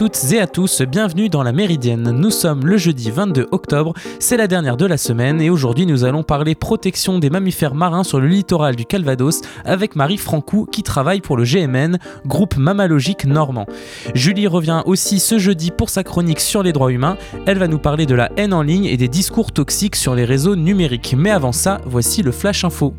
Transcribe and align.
toutes 0.00 0.32
et 0.32 0.40
à 0.40 0.46
tous, 0.46 0.80
bienvenue 0.80 1.28
dans 1.28 1.42
la 1.42 1.52
Méridienne. 1.52 2.10
Nous 2.10 2.30
sommes 2.30 2.64
le 2.64 2.78
jeudi 2.78 3.10
22 3.10 3.48
octobre, 3.50 3.92
c'est 4.18 4.38
la 4.38 4.46
dernière 4.46 4.78
de 4.78 4.86
la 4.86 4.96
semaine 4.96 5.42
et 5.42 5.50
aujourd'hui 5.50 5.84
nous 5.84 6.04
allons 6.04 6.22
parler 6.22 6.54
protection 6.54 7.18
des 7.18 7.28
mammifères 7.28 7.74
marins 7.74 8.02
sur 8.02 8.18
le 8.18 8.26
littoral 8.26 8.76
du 8.76 8.86
Calvados 8.86 9.42
avec 9.66 9.96
Marie 9.96 10.16
Francou 10.16 10.64
qui 10.64 10.82
travaille 10.82 11.20
pour 11.20 11.36
le 11.36 11.44
GMN, 11.44 11.98
groupe 12.24 12.56
mammalogique 12.56 13.26
normand. 13.26 13.66
Julie 14.14 14.46
revient 14.46 14.80
aussi 14.86 15.20
ce 15.20 15.38
jeudi 15.38 15.70
pour 15.70 15.90
sa 15.90 16.02
chronique 16.02 16.40
sur 16.40 16.62
les 16.62 16.72
droits 16.72 16.92
humains. 16.92 17.18
Elle 17.44 17.58
va 17.58 17.68
nous 17.68 17.78
parler 17.78 18.06
de 18.06 18.14
la 18.14 18.30
haine 18.38 18.54
en 18.54 18.62
ligne 18.62 18.86
et 18.86 18.96
des 18.96 19.08
discours 19.08 19.52
toxiques 19.52 19.96
sur 19.96 20.14
les 20.14 20.24
réseaux 20.24 20.56
numériques. 20.56 21.14
Mais 21.14 21.30
avant 21.30 21.52
ça, 21.52 21.78
voici 21.84 22.22
le 22.22 22.32
Flash 22.32 22.64
Info. 22.64 22.94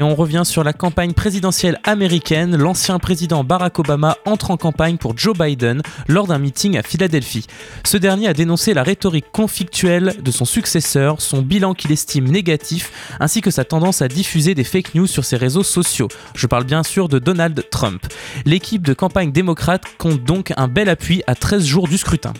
Et 0.00 0.04
on 0.04 0.14
revient 0.14 0.42
sur 0.44 0.62
la 0.62 0.72
campagne 0.72 1.12
présidentielle 1.12 1.80
américaine. 1.82 2.56
L'ancien 2.56 3.00
président 3.00 3.42
Barack 3.42 3.80
Obama 3.80 4.16
entre 4.26 4.52
en 4.52 4.56
campagne 4.56 4.96
pour 4.96 5.18
Joe 5.18 5.36
Biden 5.36 5.82
lors 6.06 6.28
d'un 6.28 6.38
meeting 6.38 6.78
à 6.78 6.82
Philadelphie. 6.82 7.46
Ce 7.84 7.96
dernier 7.96 8.28
a 8.28 8.32
dénoncé 8.32 8.74
la 8.74 8.84
rhétorique 8.84 9.32
conflictuelle 9.32 10.14
de 10.22 10.30
son 10.30 10.44
successeur, 10.44 11.20
son 11.20 11.42
bilan 11.42 11.74
qu'il 11.74 11.90
estime 11.90 12.28
négatif, 12.28 12.92
ainsi 13.18 13.40
que 13.40 13.50
sa 13.50 13.64
tendance 13.64 14.00
à 14.00 14.06
diffuser 14.06 14.54
des 14.54 14.64
fake 14.64 14.94
news 14.94 15.08
sur 15.08 15.24
ses 15.24 15.36
réseaux 15.36 15.64
sociaux. 15.64 16.08
Je 16.36 16.46
parle 16.46 16.64
bien 16.64 16.84
sûr 16.84 17.08
de 17.08 17.18
Donald 17.18 17.60
Trump. 17.70 18.06
L'équipe 18.44 18.86
de 18.86 18.94
campagne 18.94 19.32
démocrate 19.32 19.82
compte 19.98 20.22
donc 20.22 20.52
un 20.56 20.68
bel 20.68 20.88
appui 20.88 21.22
à 21.26 21.34
13 21.34 21.64
jours 21.66 21.88
du 21.88 21.98
scrutin. 21.98 22.32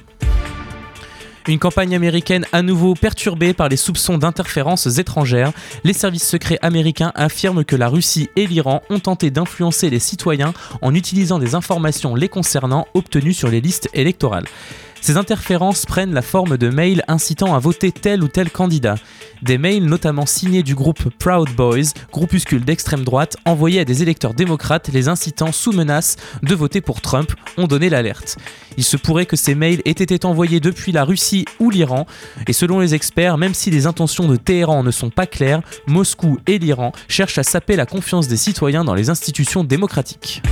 Une 1.48 1.58
campagne 1.58 1.96
américaine 1.96 2.44
à 2.52 2.60
nouveau 2.60 2.92
perturbée 2.92 3.54
par 3.54 3.70
les 3.70 3.78
soupçons 3.78 4.18
d'interférences 4.18 4.98
étrangères. 4.98 5.52
Les 5.82 5.94
services 5.94 6.28
secrets 6.28 6.58
américains 6.60 7.10
affirment 7.14 7.64
que 7.64 7.74
la 7.74 7.88
Russie 7.88 8.28
et 8.36 8.46
l'Iran 8.46 8.82
ont 8.90 8.98
tenté 8.98 9.30
d'influencer 9.30 9.88
les 9.88 9.98
citoyens 9.98 10.52
en 10.82 10.94
utilisant 10.94 11.38
des 11.38 11.54
informations 11.54 12.14
les 12.14 12.28
concernant 12.28 12.86
obtenues 12.92 13.32
sur 13.32 13.48
les 13.48 13.62
listes 13.62 13.88
électorales. 13.94 14.44
Ces 15.00 15.16
interférences 15.16 15.86
prennent 15.86 16.12
la 16.12 16.22
forme 16.22 16.56
de 16.56 16.68
mails 16.68 17.02
incitant 17.08 17.54
à 17.54 17.58
voter 17.58 17.92
tel 17.92 18.22
ou 18.22 18.28
tel 18.28 18.50
candidat. 18.50 18.96
Des 19.42 19.56
mails 19.56 19.84
notamment 19.84 20.26
signés 20.26 20.62
du 20.62 20.74
groupe 20.74 21.10
Proud 21.18 21.48
Boys, 21.54 21.92
groupuscule 22.12 22.64
d'extrême 22.64 23.04
droite, 23.04 23.36
envoyés 23.44 23.80
à 23.80 23.84
des 23.84 24.02
électeurs 24.02 24.34
démocrates 24.34 24.88
les 24.92 25.08
incitant 25.08 25.52
sous 25.52 25.72
menace 25.72 26.16
de 26.42 26.54
voter 26.54 26.80
pour 26.80 27.00
Trump, 27.00 27.32
ont 27.56 27.66
donné 27.66 27.88
l'alerte. 27.88 28.36
Il 28.76 28.84
se 28.84 28.96
pourrait 28.96 29.26
que 29.26 29.36
ces 29.36 29.54
mails 29.54 29.82
aient 29.84 29.90
été 29.90 30.24
envoyés 30.24 30.60
depuis 30.60 30.92
la 30.92 31.04
Russie 31.04 31.44
ou 31.60 31.70
l'Iran, 31.70 32.06
et 32.46 32.52
selon 32.52 32.80
les 32.80 32.94
experts, 32.94 33.38
même 33.38 33.54
si 33.54 33.70
les 33.70 33.86
intentions 33.86 34.28
de 34.28 34.36
Téhéran 34.36 34.82
ne 34.82 34.90
sont 34.90 35.10
pas 35.10 35.26
claires, 35.26 35.62
Moscou 35.86 36.38
et 36.46 36.58
l'Iran 36.58 36.92
cherchent 37.08 37.38
à 37.38 37.44
saper 37.44 37.76
la 37.76 37.86
confiance 37.86 38.28
des 38.28 38.36
citoyens 38.36 38.84
dans 38.84 38.94
les 38.94 39.10
institutions 39.10 39.64
démocratiques. 39.64 40.42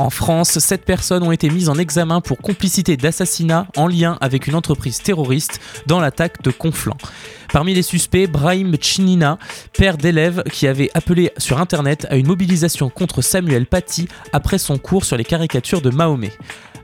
En 0.00 0.08
France, 0.08 0.58
sept 0.60 0.86
personnes 0.86 1.22
ont 1.24 1.30
été 1.30 1.50
mises 1.50 1.68
en 1.68 1.74
examen 1.74 2.22
pour 2.22 2.38
complicité 2.38 2.96
d'assassinat 2.96 3.66
en 3.76 3.86
lien 3.86 4.16
avec 4.22 4.46
une 4.46 4.54
entreprise 4.54 5.02
terroriste 5.02 5.60
dans 5.86 6.00
l'attaque 6.00 6.40
de 6.42 6.50
Conflans. 6.50 6.96
Parmi 7.52 7.74
les 7.74 7.82
suspects, 7.82 8.26
Brahim 8.26 8.74
Chinina, 8.80 9.38
père 9.74 9.98
d'élève 9.98 10.42
qui 10.44 10.66
avait 10.66 10.88
appelé 10.94 11.32
sur 11.36 11.60
internet 11.60 12.06
à 12.08 12.16
une 12.16 12.28
mobilisation 12.28 12.88
contre 12.88 13.20
Samuel 13.20 13.66
Paty 13.66 14.08
après 14.32 14.56
son 14.56 14.78
cours 14.78 15.04
sur 15.04 15.18
les 15.18 15.24
caricatures 15.24 15.82
de 15.82 15.90
Mahomet. 15.90 16.32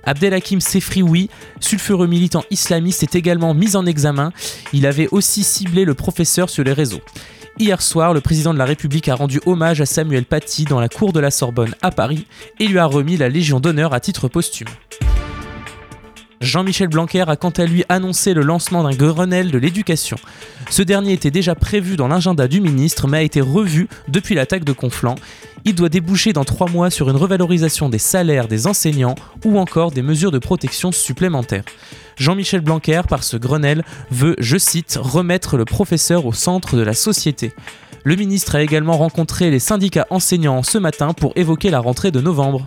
Abdelhakim 0.06 0.60
Sefrioui, 0.60 1.28
sulfureux 1.60 2.06
militant 2.06 2.44
islamiste, 2.50 3.02
est 3.02 3.16
également 3.16 3.52
mis 3.54 3.76
en 3.76 3.84
examen. 3.84 4.32
Il 4.72 4.86
avait 4.86 5.08
aussi 5.10 5.42
ciblé 5.42 5.84
le 5.84 5.94
professeur 5.94 6.48
sur 6.48 6.64
les 6.64 6.72
réseaux. 6.72 7.00
Hier 7.58 7.80
soir, 7.82 8.14
le 8.14 8.20
président 8.20 8.52
de 8.52 8.58
la 8.58 8.66
République 8.66 9.08
a 9.08 9.14
rendu 9.14 9.40
hommage 9.46 9.80
à 9.80 9.86
Samuel 9.86 10.24
Paty 10.24 10.64
dans 10.64 10.78
la 10.78 10.88
cour 10.88 11.12
de 11.12 11.20
la 11.20 11.30
Sorbonne 11.30 11.74
à 11.82 11.90
Paris 11.90 12.26
et 12.60 12.66
lui 12.66 12.78
a 12.78 12.86
remis 12.86 13.16
la 13.16 13.28
Légion 13.28 13.60
d'honneur 13.60 13.94
à 13.94 14.00
titre 14.00 14.28
posthume. 14.28 14.68
Jean-Michel 16.42 16.88
Blanquer 16.88 17.24
a 17.26 17.36
quant 17.36 17.50
à 17.50 17.64
lui 17.64 17.84
annoncé 17.88 18.34
le 18.34 18.42
lancement 18.42 18.84
d'un 18.84 18.94
Grenelle 18.94 19.50
de 19.50 19.58
l'éducation. 19.58 20.18
Ce 20.68 20.82
dernier 20.82 21.14
était 21.14 21.30
déjà 21.30 21.54
prévu 21.54 21.96
dans 21.96 22.08
l'agenda 22.08 22.46
du 22.46 22.60
ministre 22.60 23.08
mais 23.08 23.18
a 23.18 23.22
été 23.22 23.40
revu 23.40 23.88
depuis 24.08 24.34
l'attaque 24.34 24.64
de 24.64 24.72
Conflans. 24.72 25.14
Il 25.68 25.74
doit 25.74 25.88
déboucher 25.88 26.32
dans 26.32 26.44
trois 26.44 26.70
mois 26.70 26.90
sur 26.90 27.10
une 27.10 27.16
revalorisation 27.16 27.88
des 27.88 27.98
salaires 27.98 28.46
des 28.46 28.68
enseignants 28.68 29.16
ou 29.44 29.58
encore 29.58 29.90
des 29.90 30.00
mesures 30.00 30.30
de 30.30 30.38
protection 30.38 30.92
supplémentaires. 30.92 31.64
Jean-Michel 32.16 32.60
Blanquer, 32.60 33.02
par 33.08 33.24
ce 33.24 33.36
Grenelle, 33.36 33.82
veut, 34.12 34.36
je 34.38 34.58
cite, 34.58 34.96
remettre 35.02 35.56
le 35.56 35.64
professeur 35.64 36.24
au 36.24 36.32
centre 36.32 36.76
de 36.76 36.82
la 36.82 36.94
société. 36.94 37.52
Le 38.04 38.14
ministre 38.14 38.54
a 38.54 38.62
également 38.62 38.96
rencontré 38.96 39.50
les 39.50 39.58
syndicats 39.58 40.06
enseignants 40.10 40.62
ce 40.62 40.78
matin 40.78 41.12
pour 41.12 41.32
évoquer 41.34 41.70
la 41.70 41.80
rentrée 41.80 42.12
de 42.12 42.20
novembre. 42.20 42.64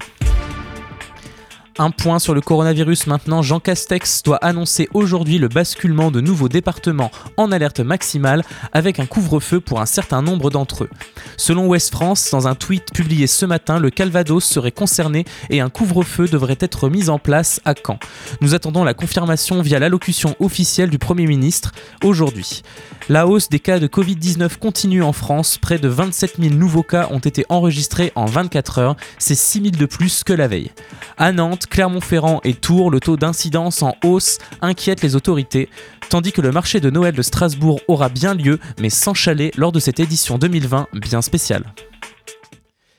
Un 1.81 1.91
point 1.91 2.19
sur 2.19 2.33
le 2.33 2.41
coronavirus 2.41 3.07
maintenant, 3.07 3.41
Jean 3.41 3.61
Castex 3.61 4.21
doit 4.23 4.35
annoncer 4.35 4.89
aujourd'hui 4.93 5.37
le 5.37 5.47
basculement 5.47 6.11
de 6.11 6.19
nouveaux 6.19 6.49
départements 6.49 7.09
en 7.37 7.53
alerte 7.53 7.79
maximale 7.79 8.43
avec 8.73 8.99
un 8.99 9.05
couvre-feu 9.05 9.61
pour 9.61 9.79
un 9.79 9.85
certain 9.85 10.21
nombre 10.21 10.49
d'entre 10.49 10.83
eux. 10.83 10.89
Selon 11.37 11.67
Ouest 11.67 11.91
France, 11.91 12.31
dans 12.31 12.49
un 12.49 12.55
tweet 12.55 12.91
publié 12.93 13.27
ce 13.27 13.45
matin, 13.45 13.79
le 13.79 13.91
Calvados 13.91 14.43
serait 14.43 14.73
concerné 14.73 15.23
et 15.49 15.61
un 15.61 15.69
couvre-feu 15.69 16.27
devrait 16.27 16.57
être 16.59 16.89
mis 16.89 17.07
en 17.07 17.17
place 17.17 17.61
à 17.63 17.75
Caen. 17.75 17.97
Nous 18.41 18.55
attendons 18.55 18.83
la 18.83 18.93
confirmation 18.93 19.61
via 19.61 19.79
l'allocution 19.79 20.35
officielle 20.41 20.89
du 20.89 20.99
Premier 20.99 21.27
ministre 21.27 21.71
aujourd'hui. 22.03 22.61
La 23.07 23.25
hausse 23.25 23.47
des 23.47 23.59
cas 23.59 23.79
de 23.79 23.87
Covid-19 23.87 24.57
continue 24.57 25.01
en 25.01 25.13
France. 25.13 25.57
Près 25.57 25.79
de 25.79 25.87
27 25.87 26.35
000 26.39 26.53
nouveaux 26.53 26.83
cas 26.83 27.07
ont 27.09 27.19
été 27.19 27.45
enregistrés 27.49 28.11
en 28.15 28.25
24 28.25 28.79
heures. 28.79 28.95
C'est 29.17 29.33
6 29.33 29.61
000 29.61 29.71
de 29.77 29.85
plus 29.85 30.23
que 30.23 30.33
la 30.33 30.47
veille. 30.47 30.71
À 31.17 31.31
Nantes, 31.31 31.65
Clermont-Ferrand 31.69 32.41
et 32.43 32.53
Tours, 32.53 32.91
le 32.91 32.99
taux 32.99 33.17
d'incidence 33.17 33.83
en 33.83 33.95
hausse 34.03 34.37
inquiète 34.61 35.01
les 35.01 35.15
autorités, 35.15 35.69
tandis 36.09 36.31
que 36.31 36.41
le 36.41 36.51
marché 36.51 36.79
de 36.79 36.89
Noël 36.89 37.15
de 37.15 37.21
Strasbourg 37.21 37.79
aura 37.87 38.09
bien 38.09 38.33
lieu, 38.33 38.59
mais 38.79 38.89
sans 38.89 39.13
chalet 39.13 39.55
lors 39.55 39.71
de 39.71 39.79
cette 39.79 39.99
édition 39.99 40.37
2020 40.37 40.87
bien 40.93 41.21
spéciale. 41.21 41.73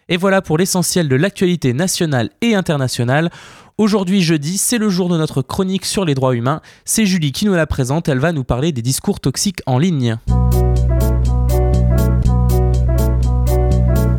Et 0.08 0.16
voilà 0.16 0.42
pour 0.42 0.58
l'essentiel 0.58 1.08
de 1.08 1.16
l'actualité 1.16 1.72
nationale 1.72 2.30
et 2.40 2.54
internationale. 2.54 3.30
Aujourd'hui 3.78 4.22
jeudi, 4.22 4.58
c'est 4.58 4.78
le 4.78 4.88
jour 4.88 5.08
de 5.08 5.16
notre 5.16 5.40
chronique 5.40 5.84
sur 5.84 6.04
les 6.04 6.14
droits 6.14 6.34
humains. 6.34 6.60
C'est 6.84 7.06
Julie 7.06 7.32
qui 7.32 7.46
nous 7.46 7.54
la 7.54 7.66
présente, 7.66 8.08
elle 8.08 8.18
va 8.18 8.32
nous 8.32 8.44
parler 8.44 8.72
des 8.72 8.82
discours 8.82 9.20
toxiques 9.20 9.62
en 9.66 9.78
ligne. 9.78 10.18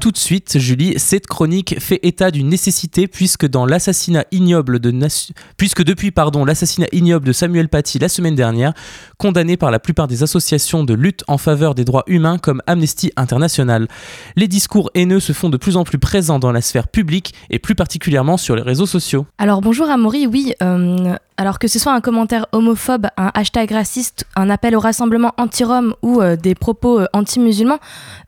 Tout 0.01 0.11
de 0.11 0.17
suite, 0.17 0.57
Julie, 0.57 0.95
cette 0.97 1.27
chronique 1.27 1.79
fait 1.79 1.99
état 2.01 2.31
d'une 2.31 2.49
nécessité 2.49 3.07
puisque 3.07 3.47
depuis 3.47 6.11
l'assassinat 6.43 6.87
ignoble 6.91 7.25
de 7.25 7.31
Samuel 7.31 7.69
Paty 7.69 7.99
la 7.99 8.09
semaine 8.09 8.33
dernière, 8.33 8.73
condamné 9.19 9.57
par 9.57 9.69
la 9.69 9.77
plupart 9.77 10.07
des 10.07 10.23
associations 10.23 10.83
de 10.83 10.95
lutte 10.95 11.23
en 11.27 11.37
faveur 11.37 11.75
des 11.75 11.85
droits 11.85 12.03
humains 12.07 12.39
comme 12.39 12.63
Amnesty 12.65 13.11
International, 13.15 13.87
les 14.35 14.47
discours 14.47 14.89
haineux 14.95 15.19
se 15.19 15.33
font 15.33 15.49
de 15.49 15.57
plus 15.57 15.77
en 15.77 15.83
plus 15.83 15.99
présents 15.99 16.39
dans 16.39 16.51
la 16.51 16.61
sphère 16.61 16.87
publique 16.87 17.35
et 17.51 17.59
plus 17.59 17.75
particulièrement 17.75 18.37
sur 18.37 18.55
les 18.55 18.63
réseaux 18.63 18.87
sociaux. 18.87 19.27
Alors 19.37 19.61
bonjour 19.61 19.87
Amaury, 19.87 20.25
oui, 20.25 20.53
euh, 20.63 21.15
alors 21.41 21.57
que 21.57 21.67
ce 21.67 21.79
soit 21.79 21.91
un 21.91 22.01
commentaire 22.01 22.45
homophobe, 22.51 23.07
un 23.17 23.31
hashtag 23.33 23.71
raciste, 23.71 24.25
un 24.35 24.51
appel 24.51 24.75
au 24.75 24.79
rassemblement 24.79 25.33
anti-Rome 25.39 25.95
ou 26.03 26.21
euh, 26.21 26.35
des 26.35 26.53
propos 26.53 26.99
euh, 26.99 27.07
anti-musulmans, 27.13 27.79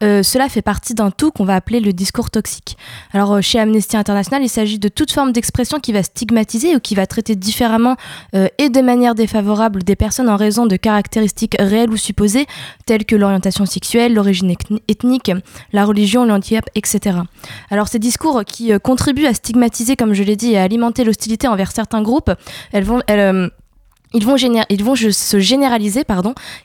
euh, 0.02 0.24
cela 0.24 0.50
fait 0.50 0.64
partie 0.64 0.96
d'un 0.96 1.12
tout 1.12 1.30
qu'on 1.30 1.46
va 1.46 1.54
appeler 1.54 1.80
le 1.80 1.94
discours 1.94 2.32
toxique. 2.32 2.76
Alors 3.14 3.40
chez 3.44 3.60
Amnesty 3.60 3.98
International, 3.98 4.42
il 4.42 4.50
s'agit 4.50 4.80
de 4.80 4.88
toute 4.88 5.12
forme 5.12 5.32
d'expression 5.32 5.80
qui 5.80 5.92
va 5.92 6.02
stigmatiser 6.02 6.76
ou 6.76 6.80
qui 6.80 6.96
va 6.96 7.06
traiter 7.06 7.36
différemment 7.36 7.98
et 8.34 8.70
de 8.70 8.82
manière 8.82 9.14
défavorable 9.14 9.84
des 9.84 9.96
personnes 9.96 10.30
en 10.30 10.36
raison 10.36 10.66
de 10.66 10.76
caractéristiques 10.76 11.56
réelles 11.60 11.92
ou 11.92 11.98
supposées, 11.98 12.48
telles 12.88 13.06
que 13.06 13.16
l'orientation 13.16 13.68
sexuelle, 13.68 14.16
l'origine 14.16 14.56
ethnique, 14.88 15.32
la 15.72 15.86
religion, 15.86 16.26
l'handicap, 16.26 16.66
etc. 16.74 17.18
Alors 17.70 17.88
ces 17.88 18.00
discours 18.00 18.44
qui 18.46 18.72
contribuent 18.80 19.28
à 19.28 19.34
stigmatiser, 19.34 19.96
comme 19.96 20.14
je 20.14 20.24
l'ai 20.24 20.36
dit, 20.36 20.54
et 20.54 20.58
à 20.58 20.64
alimenter 20.64 21.04
l'hostilité 21.04 21.48
envers 21.48 21.72
certains 21.72 22.02
groupes, 22.02 22.32
elles 22.72 22.84
vont 22.84 23.03
euh, 23.10 23.50
ils 24.14 24.26
vont, 24.26 24.96
se 24.96 25.40
généraliser 25.40 26.04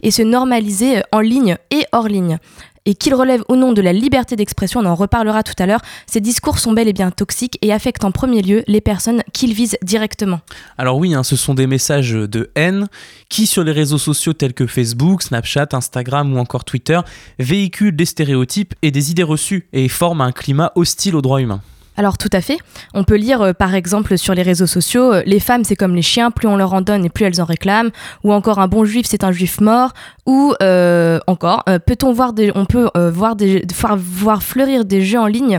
et 0.02 0.10
se 0.10 0.22
normaliser 0.22 0.98
euh, 0.98 1.02
en 1.12 1.20
ligne 1.20 1.56
et 1.70 1.84
hors 1.92 2.08
ligne. 2.08 2.38
Et 2.84 2.94
qu'ils 2.94 3.14
relèvent 3.14 3.44
ou 3.50 3.56
non 3.56 3.72
de 3.72 3.82
la 3.82 3.92
liberté 3.92 4.34
d'expression, 4.34 4.80
on 4.80 4.86
en 4.86 4.94
reparlera 4.94 5.42
tout 5.42 5.54
à 5.58 5.66
l'heure, 5.66 5.82
ces 6.06 6.20
discours 6.20 6.58
sont 6.58 6.72
bel 6.72 6.88
et 6.88 6.94
bien 6.94 7.10
toxiques 7.10 7.58
et 7.60 7.70
affectent 7.70 8.04
en 8.04 8.12
premier 8.12 8.40
lieu 8.40 8.64
les 8.66 8.80
personnes 8.80 9.22
qu'ils 9.34 9.52
visent 9.52 9.76
directement. 9.82 10.40
Alors 10.78 10.96
oui, 10.96 11.14
hein, 11.14 11.22
ce 11.22 11.36
sont 11.36 11.52
des 11.52 11.66
messages 11.66 12.12
de 12.12 12.50
haine 12.54 12.88
qui, 13.28 13.46
sur 13.46 13.62
les 13.62 13.72
réseaux 13.72 13.98
sociaux 13.98 14.32
tels 14.32 14.54
que 14.54 14.66
Facebook, 14.66 15.22
Snapchat, 15.22 15.68
Instagram 15.72 16.34
ou 16.34 16.38
encore 16.38 16.64
Twitter, 16.64 17.00
véhiculent 17.38 17.96
des 17.96 18.06
stéréotypes 18.06 18.74
et 18.80 18.90
des 18.90 19.10
idées 19.10 19.22
reçues 19.22 19.68
et 19.74 19.88
forment 19.88 20.22
un 20.22 20.32
climat 20.32 20.72
hostile 20.74 21.14
aux 21.14 21.22
droits 21.22 21.42
humains. 21.42 21.60
Alors 21.98 22.16
tout 22.16 22.30
à 22.32 22.40
fait. 22.40 22.58
On 22.94 23.02
peut 23.02 23.16
lire 23.16 23.42
euh, 23.42 23.52
par 23.52 23.74
exemple 23.74 24.16
sur 24.16 24.32
les 24.32 24.42
réseaux 24.42 24.68
sociaux, 24.68 25.12
euh, 25.12 25.22
les 25.26 25.40
femmes 25.40 25.64
c'est 25.64 25.74
comme 25.74 25.96
les 25.96 26.02
chiens, 26.02 26.30
plus 26.30 26.46
on 26.46 26.56
leur 26.56 26.72
en 26.72 26.80
donne 26.80 27.04
et 27.04 27.10
plus 27.10 27.24
elles 27.24 27.40
en 27.40 27.44
réclament, 27.44 27.90
ou 28.22 28.32
encore 28.32 28.60
un 28.60 28.68
bon 28.68 28.84
juif 28.84 29.04
c'est 29.08 29.24
un 29.24 29.32
juif 29.32 29.60
mort, 29.60 29.92
ou 30.24 30.54
euh, 30.62 31.18
encore 31.26 31.64
peut-on 31.86 32.12
voir 32.12 32.32
des, 32.32 32.52
on 32.54 32.66
peut 32.66 32.88
voir 33.14 34.42
fleurir 34.42 34.84
des 34.84 35.02
jeux 35.02 35.18
en 35.18 35.26
ligne 35.26 35.58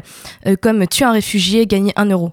comme 0.62 0.88
tuer 0.88 1.06
un 1.06 1.12
réfugié, 1.12 1.68
gagner 1.68 1.92
un 1.98 2.06
euro. 2.06 2.32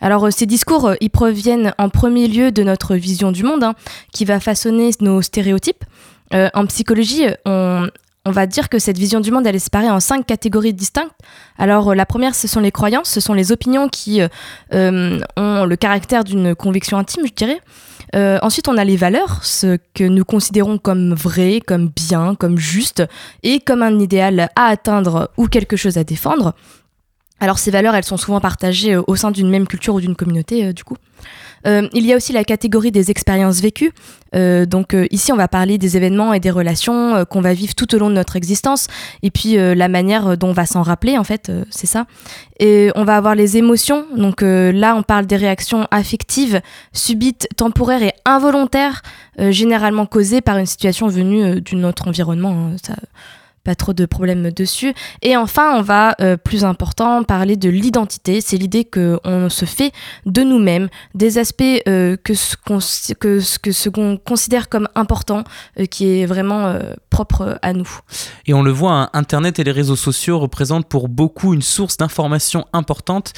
Alors 0.00 0.32
ces 0.32 0.46
discours, 0.46 0.94
ils 1.00 1.10
proviennent 1.10 1.72
en 1.78 1.90
premier 1.90 2.26
lieu 2.26 2.50
de 2.50 2.64
notre 2.64 2.96
vision 2.96 3.30
du 3.30 3.44
monde, 3.44 3.62
hein, 3.62 3.74
qui 4.12 4.24
va 4.24 4.40
façonner 4.40 4.90
nos 5.00 5.22
stéréotypes. 5.22 5.84
en 6.32 6.66
psychologie, 6.66 7.26
on, 7.46 7.86
on 8.26 8.30
va 8.30 8.46
dire 8.46 8.68
que 8.68 8.78
cette 8.78 8.96
vision 8.98 9.20
du 9.20 9.30
monde, 9.30 9.46
elle 9.46 9.56
est 9.56 9.60
séparée 9.60 9.90
en 9.90 10.00
cinq 10.00 10.26
catégories 10.26 10.72
distinctes. 10.72 11.14
Alors 11.58 11.90
euh, 11.90 11.94
la 11.94 12.06
première, 12.06 12.34
ce 12.34 12.48
sont 12.48 12.60
les 12.60 12.72
croyances, 12.72 13.10
ce 13.10 13.20
sont 13.20 13.34
les 13.34 13.52
opinions 13.52 13.88
qui 13.88 14.22
euh, 14.22 14.28
euh, 14.72 15.20
ont 15.36 15.64
le 15.66 15.76
caractère 15.76 16.24
d'une 16.24 16.54
conviction 16.54 16.96
intime, 16.96 17.26
je 17.26 17.32
dirais. 17.32 17.60
ensuite, 18.42 18.68
on 18.68 18.76
a 18.78 18.84
les 18.84 18.96
valeurs, 18.96 19.44
ce 19.44 19.78
que 19.94 20.04
nous 20.04 20.24
considérons 20.24 20.78
comme 20.78 21.14
vrai, 21.14 21.60
comme 21.60 21.88
bien, 21.88 22.34
comme 22.34 22.58
juste, 22.58 23.02
et 23.42 23.60
comme 23.60 23.82
un 23.82 23.98
idéal 23.98 24.48
à 24.56 24.66
atteindre 24.66 25.30
ou 25.36 25.46
quelque 25.48 25.76
chose 25.76 25.98
à 25.98 26.04
défendre. 26.04 26.54
Alors 27.40 27.58
ces 27.58 27.70
valeurs, 27.70 27.94
elles 27.94 28.04
sont 28.04 28.16
souvent 28.16 28.40
partagées 28.40 28.96
au 28.96 29.16
sein 29.16 29.32
d'une 29.32 29.50
même 29.50 29.66
culture 29.66 29.94
ou 29.94 30.00
d'une 30.00 30.16
communauté, 30.16 30.72
du 30.72 30.84
coup. 30.84 30.96
Euh, 31.66 31.88
il 31.92 32.06
y 32.06 32.12
a 32.12 32.16
aussi 32.16 32.32
la 32.32 32.44
catégorie 32.44 32.92
des 32.92 33.10
expériences 33.10 33.60
vécues. 33.60 33.92
Euh, 34.34 34.66
donc 34.66 34.94
euh, 34.94 35.06
ici, 35.10 35.32
on 35.32 35.36
va 35.36 35.48
parler 35.48 35.78
des 35.78 35.96
événements 35.96 36.32
et 36.32 36.40
des 36.40 36.50
relations 36.50 37.24
qu'on 37.30 37.40
va 37.40 37.54
vivre 37.54 37.74
tout 37.74 37.94
au 37.94 37.98
long 37.98 38.10
de 38.10 38.14
notre 38.14 38.36
existence, 38.36 38.88
et 39.22 39.30
puis 39.30 39.56
la 39.56 39.88
manière 39.88 40.36
dont 40.36 40.48
on 40.48 40.52
va 40.52 40.66
s'en 40.66 40.82
rappeler, 40.82 41.18
en 41.18 41.24
fait, 41.24 41.50
c'est 41.70 41.86
ça. 41.86 42.06
Et 42.60 42.90
on 42.94 43.04
va 43.04 43.16
avoir 43.16 43.34
les 43.34 43.56
émotions. 43.56 44.06
Donc 44.16 44.42
là, 44.42 44.94
on 44.96 45.02
parle 45.02 45.26
des 45.26 45.36
réactions 45.36 45.86
affectives, 45.90 46.60
subites, 46.92 47.48
temporaires 47.56 48.02
et 48.02 48.12
involontaires, 48.24 49.02
généralement 49.38 50.06
causées 50.06 50.40
par 50.40 50.58
une 50.58 50.66
situation 50.66 51.08
venue 51.08 51.60
d'un 51.60 51.84
autre 51.84 52.08
environnement. 52.08 52.50
Hein. 52.50 52.76
Ça, 52.82 52.94
pas 53.64 53.74
trop 53.74 53.94
de 53.94 54.04
problèmes 54.06 54.50
dessus. 54.50 54.94
Et 55.22 55.36
enfin, 55.36 55.76
on 55.76 55.82
va, 55.82 56.14
euh, 56.20 56.36
plus 56.36 56.64
important, 56.64 57.24
parler 57.24 57.56
de 57.56 57.70
l'identité. 57.70 58.40
C'est 58.40 58.56
l'idée 58.56 58.84
qu'on 58.84 59.48
se 59.48 59.64
fait 59.64 59.92
de 60.26 60.42
nous-mêmes, 60.42 60.88
des 61.14 61.38
aspects 61.38 61.64
euh, 61.88 62.16
que 62.22 62.34
ce 62.34 62.56
qu'on 62.56 62.78
que, 63.18 64.16
considère 64.16 64.68
comme 64.68 64.88
important, 64.94 65.44
euh, 65.80 65.86
qui 65.86 66.20
est 66.20 66.26
vraiment 66.26 66.74
propre 67.10 67.58
à 67.62 67.72
nous. 67.72 67.88
Et 68.46 68.54
on 68.54 68.62
le 68.62 68.70
voit, 68.70 68.92
hein, 68.92 69.10
Internet 69.14 69.58
et 69.58 69.64
les 69.64 69.72
réseaux 69.72 69.96
sociaux 69.96 70.38
représentent 70.38 70.88
pour 70.88 71.08
beaucoup 71.08 71.54
une 71.54 71.62
source 71.62 71.96
d'informations 71.96 72.66
importante 72.72 73.32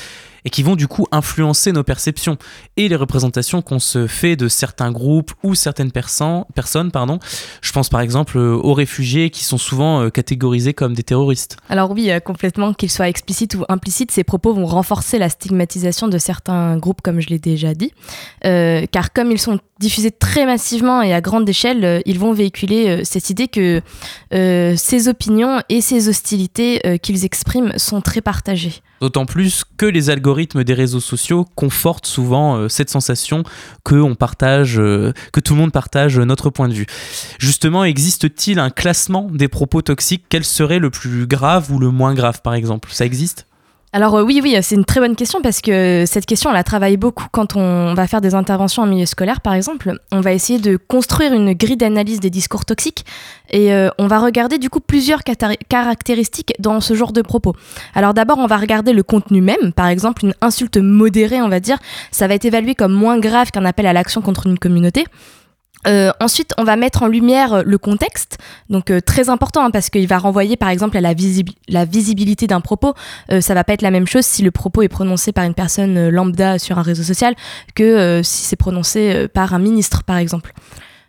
et 0.46 0.50
qui 0.50 0.62
vont 0.62 0.76
du 0.76 0.86
coup 0.86 1.06
influencer 1.10 1.72
nos 1.72 1.82
perceptions 1.82 2.38
et 2.76 2.88
les 2.88 2.96
représentations 2.96 3.62
qu'on 3.62 3.80
se 3.80 4.06
fait 4.06 4.36
de 4.36 4.46
certains 4.48 4.92
groupes 4.92 5.32
ou 5.42 5.56
certaines 5.56 5.90
personnes. 5.90 6.92
Pardon. 6.92 7.18
Je 7.60 7.72
pense 7.72 7.88
par 7.88 8.00
exemple 8.00 8.38
euh, 8.38 8.54
aux 8.54 8.72
réfugiés 8.72 9.30
qui 9.30 9.44
sont 9.44 9.58
souvent 9.58 10.02
euh, 10.02 10.08
catégorisés 10.08 10.72
comme 10.72 10.94
des 10.94 11.02
terroristes. 11.02 11.56
Alors 11.68 11.90
oui, 11.90 12.12
euh, 12.12 12.20
complètement, 12.20 12.72
qu'ils 12.74 12.92
soient 12.92 13.08
explicites 13.08 13.56
ou 13.56 13.64
implicites, 13.68 14.12
ces 14.12 14.22
propos 14.22 14.54
vont 14.54 14.66
renforcer 14.66 15.18
la 15.18 15.28
stigmatisation 15.28 16.06
de 16.06 16.16
certains 16.16 16.76
groupes, 16.78 17.02
comme 17.02 17.20
je 17.20 17.28
l'ai 17.28 17.40
déjà 17.40 17.74
dit, 17.74 17.92
car 18.42 19.12
comme 19.12 19.32
ils 19.32 19.40
sont 19.40 19.58
diffusés 19.80 20.12
très 20.12 20.46
massivement 20.46 21.02
et 21.02 21.12
à 21.12 21.20
grande 21.20 21.48
échelle, 21.48 22.02
ils 22.06 22.20
vont 22.20 22.32
véhiculer 22.32 23.04
cette 23.04 23.30
idée 23.30 23.48
que 23.48 23.82
ces 24.30 25.08
opinions 25.08 25.60
et 25.68 25.80
ces 25.80 26.08
hostilités 26.08 27.00
qu'ils 27.02 27.24
expriment 27.24 27.72
sont 27.76 28.00
très 28.00 28.20
partagées. 28.20 28.80
D'autant 29.00 29.26
plus 29.26 29.64
que 29.76 29.86
les 29.86 30.08
algorithmes 30.10 30.64
des 30.64 30.74
réseaux 30.74 31.00
sociaux 31.00 31.46
confortent 31.54 32.06
souvent 32.06 32.56
euh, 32.56 32.68
cette 32.68 32.88
sensation 32.88 33.42
que 33.84 33.94
on 33.94 34.14
partage, 34.14 34.78
euh, 34.78 35.12
que 35.32 35.40
tout 35.40 35.54
le 35.54 35.60
monde 35.60 35.72
partage 35.72 36.18
notre 36.18 36.50
point 36.50 36.68
de 36.68 36.74
vue. 36.74 36.86
Justement, 37.38 37.84
existe-t-il 37.84 38.58
un 38.58 38.70
classement 38.70 39.28
des 39.30 39.48
propos 39.48 39.82
toxiques? 39.82 40.24
Quel 40.28 40.44
serait 40.44 40.78
le 40.78 40.90
plus 40.90 41.26
grave 41.26 41.70
ou 41.70 41.78
le 41.78 41.90
moins 41.90 42.14
grave, 42.14 42.40
par 42.42 42.54
exemple? 42.54 42.88
Ça 42.92 43.04
existe? 43.04 43.45
Alors 43.96 44.16
euh, 44.16 44.22
oui, 44.22 44.40
oui, 44.42 44.54
c'est 44.60 44.74
une 44.74 44.84
très 44.84 45.00
bonne 45.00 45.16
question 45.16 45.40
parce 45.40 45.62
que 45.62 46.04
cette 46.06 46.26
question, 46.26 46.50
on 46.50 46.52
la 46.52 46.64
travaille 46.64 46.98
beaucoup 46.98 47.28
quand 47.32 47.56
on 47.56 47.94
va 47.94 48.06
faire 48.06 48.20
des 48.20 48.34
interventions 48.34 48.82
en 48.82 48.86
milieu 48.86 49.06
scolaire, 49.06 49.40
par 49.40 49.54
exemple. 49.54 49.98
On 50.12 50.20
va 50.20 50.34
essayer 50.34 50.58
de 50.58 50.76
construire 50.76 51.32
une 51.32 51.54
grille 51.54 51.78
d'analyse 51.78 52.20
des 52.20 52.28
discours 52.28 52.66
toxiques 52.66 53.06
et 53.48 53.72
euh, 53.72 53.88
on 53.96 54.06
va 54.06 54.18
regarder 54.18 54.58
du 54.58 54.68
coup 54.68 54.80
plusieurs 54.80 55.20
caractéristiques 55.70 56.52
dans 56.58 56.82
ce 56.82 56.92
genre 56.92 57.12
de 57.12 57.22
propos. 57.22 57.54
Alors 57.94 58.12
d'abord, 58.12 58.36
on 58.36 58.46
va 58.46 58.58
regarder 58.58 58.92
le 58.92 59.02
contenu 59.02 59.40
même. 59.40 59.72
Par 59.74 59.86
exemple, 59.86 60.26
une 60.26 60.34
insulte 60.42 60.76
modérée, 60.76 61.40
on 61.40 61.48
va 61.48 61.60
dire, 61.60 61.78
ça 62.10 62.28
va 62.28 62.34
être 62.34 62.44
évalué 62.44 62.74
comme 62.74 62.92
moins 62.92 63.18
grave 63.18 63.50
qu'un 63.50 63.64
appel 63.64 63.86
à 63.86 63.94
l'action 63.94 64.20
contre 64.20 64.46
une 64.46 64.58
communauté. 64.58 65.06
Euh, 65.86 66.10
ensuite, 66.20 66.52
on 66.58 66.64
va 66.64 66.76
mettre 66.76 67.02
en 67.02 67.06
lumière 67.06 67.54
euh, 67.54 67.62
le 67.64 67.78
contexte, 67.78 68.38
donc 68.70 68.90
euh, 68.90 69.00
très 69.00 69.28
important 69.28 69.64
hein, 69.64 69.70
parce 69.70 69.90
qu'il 69.90 70.06
va 70.08 70.18
renvoyer 70.18 70.56
par 70.56 70.68
exemple 70.68 70.96
à 70.96 71.00
la, 71.00 71.14
visibilité 71.14 72.46
d'un 72.46 72.60
propos. 72.60 72.94
ça 73.40 73.54
va 73.54 73.64
pas 73.64 73.72
être 73.72 73.82
la 73.82 73.90
même 73.90 74.06
chose 74.06 74.24
si 74.24 74.42
le 74.42 74.50
propos 74.50 74.82
est 74.82 74.88
prononcé 74.88 75.32
par 75.32 75.44
une 75.44 75.54
personne 75.54 76.08
lambda 76.08 76.58
sur 76.58 76.78
un 76.78 76.82
réseau 76.82 77.02
social 77.02 77.34
que 77.74 78.20
si 78.22 78.44
c'est 78.44 78.56
prononcé 78.56 79.28
par 79.28 79.54
un 79.54 79.58
ministre 79.58 80.02
par 80.04 80.16
exemple. 80.16 80.52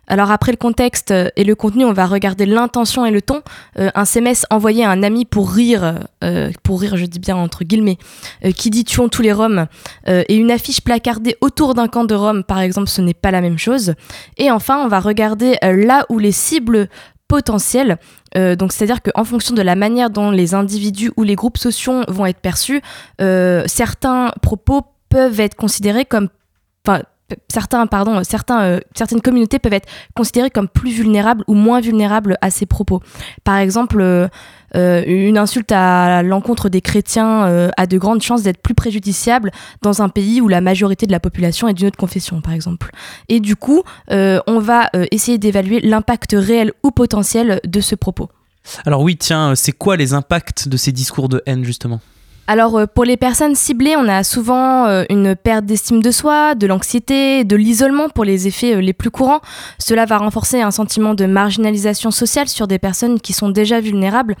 Alors 0.08 0.30
après 0.30 0.52
le 0.52 0.56
contexte 0.56 1.12
et 1.36 1.44
le 1.44 1.54
contenu, 1.54 1.84
on 1.84 1.92
va 1.92 2.06
regarder 2.06 2.46
l'intention 2.46 3.04
et 3.04 3.10
le 3.10 3.22
ton. 3.22 3.42
Euh, 3.78 3.90
un 3.94 4.02
SMS 4.02 4.46
envoyé 4.50 4.84
à 4.84 4.90
un 4.90 5.02
ami 5.02 5.26
pour 5.26 5.50
rire, 5.50 6.00
euh, 6.24 6.50
pour 6.62 6.80
rire 6.80 6.96
je 6.96 7.04
dis 7.04 7.18
bien 7.18 7.36
entre 7.36 7.64
guillemets, 7.64 7.98
euh, 8.44 8.52
qui 8.52 8.70
dit 8.70 8.84
tuons 8.84 9.08
tous 9.08 9.22
les 9.22 9.32
Roms, 9.32 9.66
et 10.06 10.34
une 10.34 10.50
affiche 10.50 10.80
placardée 10.80 11.36
autour 11.40 11.74
d'un 11.74 11.86
camp 11.86 12.04
de 12.04 12.14
Roms 12.14 12.42
par 12.42 12.60
exemple, 12.60 12.88
ce 12.88 13.02
n'est 13.02 13.14
pas 13.14 13.30
la 13.30 13.42
même 13.42 13.58
chose. 13.58 13.94
Et 14.38 14.50
enfin, 14.50 14.82
on 14.82 14.88
va 14.88 15.00
regarder 15.00 15.56
là 15.62 16.06
où 16.08 16.18
les 16.18 16.32
cibles 16.32 16.88
potentielles, 17.28 17.98
donc 18.34 18.72
c'est-à-dire 18.72 19.02
qu'en 19.02 19.24
fonction 19.24 19.54
de 19.54 19.60
la 19.60 19.74
manière 19.74 20.08
dont 20.08 20.30
les 20.30 20.54
individus 20.54 21.12
ou 21.16 21.24
les 21.24 21.34
groupes 21.34 21.58
sociaux 21.58 22.02
vont 22.08 22.24
être 22.24 22.40
perçus, 22.40 22.80
certains 23.18 24.32
propos 24.40 24.82
peuvent 25.10 25.40
être 25.40 25.56
considérés 25.56 26.04
comme 26.04 26.28
certains, 27.48 27.86
pardon, 27.86 28.22
certains, 28.24 28.62
euh, 28.62 28.80
certaines 28.94 29.20
communautés 29.20 29.58
peuvent 29.58 29.72
être 29.72 29.88
considérées 30.14 30.50
comme 30.50 30.68
plus 30.68 30.90
vulnérables 30.90 31.44
ou 31.46 31.54
moins 31.54 31.80
vulnérables 31.80 32.36
à 32.40 32.50
ces 32.50 32.66
propos. 32.66 33.00
Par 33.44 33.56
exemple, 33.56 34.00
euh, 34.00 34.28
euh, 34.76 35.02
une 35.06 35.38
insulte 35.38 35.72
à 35.72 36.22
l'encontre 36.22 36.68
des 36.68 36.80
chrétiens 36.80 37.70
a 37.76 37.86
de 37.86 37.98
grandes 37.98 38.22
chances 38.22 38.42
d'être 38.42 38.60
plus 38.60 38.74
préjudiciable 38.74 39.50
dans 39.82 40.02
un 40.02 40.08
pays 40.08 40.40
où 40.40 40.48
la 40.48 40.60
majorité 40.60 41.06
de 41.06 41.12
la 41.12 41.20
population 41.20 41.68
est 41.68 41.74
d'une 41.74 41.88
autre 41.88 41.96
confession, 41.96 42.40
par 42.40 42.52
exemple. 42.52 42.90
Et 43.28 43.40
du 43.40 43.56
coup, 43.56 43.82
on 44.10 44.58
va 44.58 44.90
essayer 45.10 45.38
d'évaluer 45.38 45.80
l'impact 45.80 46.36
réel 46.38 46.72
ou 46.82 46.90
potentiel 46.90 47.60
de 47.66 47.80
ce 47.80 47.94
propos. 47.94 48.28
Alors 48.84 49.00
oui, 49.00 49.16
tiens, 49.16 49.54
c'est 49.54 49.72
quoi 49.72 49.96
les 49.96 50.12
impacts 50.12 50.68
de 50.68 50.76
ces 50.76 50.92
discours 50.92 51.30
de 51.30 51.42
haine, 51.46 51.64
justement? 51.64 52.00
Alors 52.48 52.78
euh, 52.78 52.86
pour 52.86 53.04
les 53.04 53.18
personnes 53.18 53.54
ciblées, 53.54 53.94
on 53.96 54.08
a 54.08 54.24
souvent 54.24 54.86
euh, 54.86 55.04
une 55.10 55.36
perte 55.36 55.66
d'estime 55.66 56.02
de 56.02 56.10
soi, 56.10 56.54
de 56.54 56.66
l'anxiété, 56.66 57.44
de 57.44 57.54
l'isolement 57.56 58.08
pour 58.08 58.24
les 58.24 58.48
effets 58.48 58.74
euh, 58.74 58.80
les 58.80 58.94
plus 58.94 59.10
courants. 59.10 59.42
Cela 59.78 60.06
va 60.06 60.16
renforcer 60.16 60.62
un 60.62 60.70
sentiment 60.70 61.12
de 61.12 61.26
marginalisation 61.26 62.10
sociale 62.10 62.48
sur 62.48 62.66
des 62.66 62.78
personnes 62.78 63.20
qui 63.20 63.34
sont 63.34 63.50
déjà 63.50 63.80
vulnérables, 63.80 64.34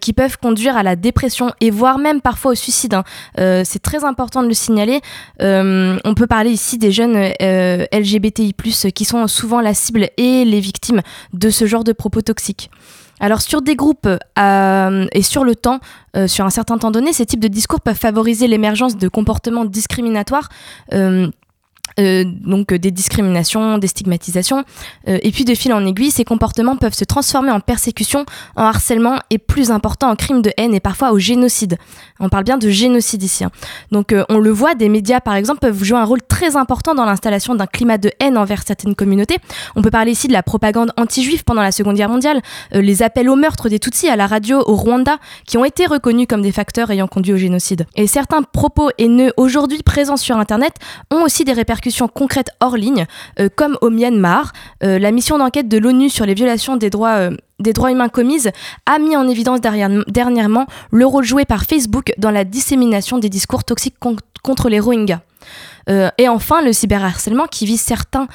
qui 0.00 0.12
peuvent 0.12 0.38
conduire 0.38 0.76
à 0.76 0.84
la 0.84 0.94
dépression 0.94 1.50
et 1.60 1.70
voire 1.70 1.98
même 1.98 2.20
parfois 2.20 2.52
au 2.52 2.54
suicide. 2.54 2.94
Hein. 2.94 3.02
C'est 3.64 3.82
très 3.82 4.04
important 4.04 4.42
de 4.42 4.48
le 4.48 4.54
signaler. 4.54 5.00
on 5.40 6.14
peut 6.16 6.26
parler 6.28 6.50
ici 6.50 6.78
des 6.78 6.92
jeunes 6.92 7.16
LGBTI+, 7.40 8.54
qui 8.94 9.04
sont 9.04 9.26
souvent 9.26 9.60
la 9.60 9.74
cible 9.74 10.08
et 10.16 10.44
les 10.44 10.60
victimes 10.60 11.00
de 11.32 11.50
ce 11.50 11.66
genre 11.66 11.84
de 11.84 11.92
propos 11.92 12.22
toxiques. 12.22 12.70
Alors 13.20 13.40
sur 13.40 13.62
des 13.62 13.76
groupes 13.76 14.08
euh, 14.38 15.06
et 15.12 15.22
sur 15.22 15.44
le 15.44 15.54
temps, 15.54 15.80
euh, 16.16 16.26
sur 16.26 16.44
un 16.44 16.50
certain 16.50 16.78
temps 16.78 16.90
donné, 16.90 17.12
ces 17.12 17.26
types 17.26 17.40
de 17.40 17.48
discours 17.48 17.80
peuvent 17.80 17.96
favoriser 17.96 18.46
l'émergence 18.46 18.96
de 18.96 19.08
comportements 19.08 19.64
discriminatoires. 19.64 20.48
Euh, 20.92 21.28
euh, 21.98 22.24
donc 22.24 22.72
euh, 22.72 22.78
des 22.78 22.90
discriminations, 22.90 23.78
des 23.78 23.86
stigmatisations. 23.86 24.64
Euh, 25.08 25.18
et 25.22 25.32
puis 25.32 25.44
de 25.44 25.54
fil 25.54 25.72
en 25.72 25.84
aiguille, 25.84 26.10
ces 26.10 26.24
comportements 26.24 26.76
peuvent 26.76 26.94
se 26.94 27.04
transformer 27.04 27.50
en 27.50 27.60
persécution, 27.60 28.24
en 28.56 28.64
harcèlement 28.64 29.18
et 29.30 29.38
plus 29.38 29.70
important 29.70 30.10
en 30.10 30.16
crime 30.16 30.42
de 30.42 30.52
haine 30.56 30.74
et 30.74 30.80
parfois 30.80 31.12
au 31.12 31.18
génocide. 31.18 31.76
On 32.20 32.28
parle 32.28 32.44
bien 32.44 32.58
de 32.58 32.68
génocide 32.68 33.22
ici. 33.22 33.44
Hein. 33.44 33.50
Donc 33.92 34.14
on 34.28 34.38
le 34.38 34.50
voit, 34.50 34.74
des 34.74 34.88
médias 34.88 35.20
par 35.20 35.34
exemple 35.34 35.60
peuvent 35.60 35.82
jouer 35.82 35.98
un 35.98 36.04
rôle 36.04 36.22
très 36.22 36.56
important 36.56 36.94
dans 36.94 37.04
l'installation 37.04 37.54
d'un 37.54 37.66
climat 37.66 37.98
de 37.98 38.10
haine 38.20 38.36
envers 38.36 38.62
certaines 38.66 38.94
communautés. 38.94 39.38
On 39.76 39.82
peut 39.82 39.90
parler 39.90 40.12
ici 40.12 40.28
de 40.28 40.32
la 40.32 40.42
propagande 40.42 40.92
anti-juive 40.96 41.44
pendant 41.44 41.62
la 41.62 41.72
Seconde 41.72 41.96
Guerre 41.96 42.08
mondiale, 42.08 42.40
les 42.72 43.02
appels 43.02 43.28
au 43.28 43.36
meurtre 43.36 43.68
des 43.68 43.78
Tutsis 43.78 44.08
à 44.08 44.16
la 44.16 44.26
radio 44.26 44.62
au 44.66 44.74
Rwanda 44.74 45.18
qui 45.46 45.58
ont 45.58 45.64
été 45.64 45.86
reconnus 45.86 46.26
comme 46.28 46.42
des 46.42 46.52
facteurs 46.52 46.90
ayant 46.90 47.06
conduit 47.06 47.32
au 47.32 47.36
génocide. 47.36 47.86
Et 47.94 48.06
certains 48.06 48.42
propos 48.42 48.90
haineux 48.98 49.32
aujourd'hui 49.36 49.82
présents 49.82 50.16
sur 50.16 50.36
Internet 50.36 50.74
ont 51.10 51.22
aussi 51.22 51.44
des 51.44 51.52
répercussions 51.52 51.77
répercussions 51.78 52.08
concrètes 52.08 52.50
hors 52.60 52.76
ligne, 52.76 53.06
comme 53.54 53.78
au 53.80 53.90
Myanmar. 53.90 54.52
la 54.80 55.10
mission 55.12 55.38
d'enquête 55.38 55.68
de 55.68 55.78
l'ONU 55.78 56.10
sur 56.10 56.26
les 56.26 56.34
violations 56.34 56.76
des 56.76 56.90
droits 56.90 57.30
des 57.60 57.72
droits 57.72 57.90
humains 57.90 58.08
commises 58.08 58.50
a 58.86 58.98
mis 58.98 59.16
en 59.16 59.28
évidence 59.28 59.60
dernièrement 59.60 60.66
le 60.90 61.06
rôle 61.06 61.24
joué 61.24 61.44
par 61.44 61.64
Facebook 61.64 62.12
dans 62.18 62.30
la 62.30 62.44
dissémination 62.44 63.18
des 63.18 63.28
discours 63.28 63.64
toxiques 63.64 63.96
contre 64.42 64.68
les 64.68 64.80
Rohingyas. 64.80 65.20
Euh, 65.88 66.10
et 66.18 66.28
enfin, 66.28 66.62
le 66.62 66.72
cyberharcèlement 66.72 67.46
qui 67.46 67.66
vise 67.66 67.80
certains 67.80 68.28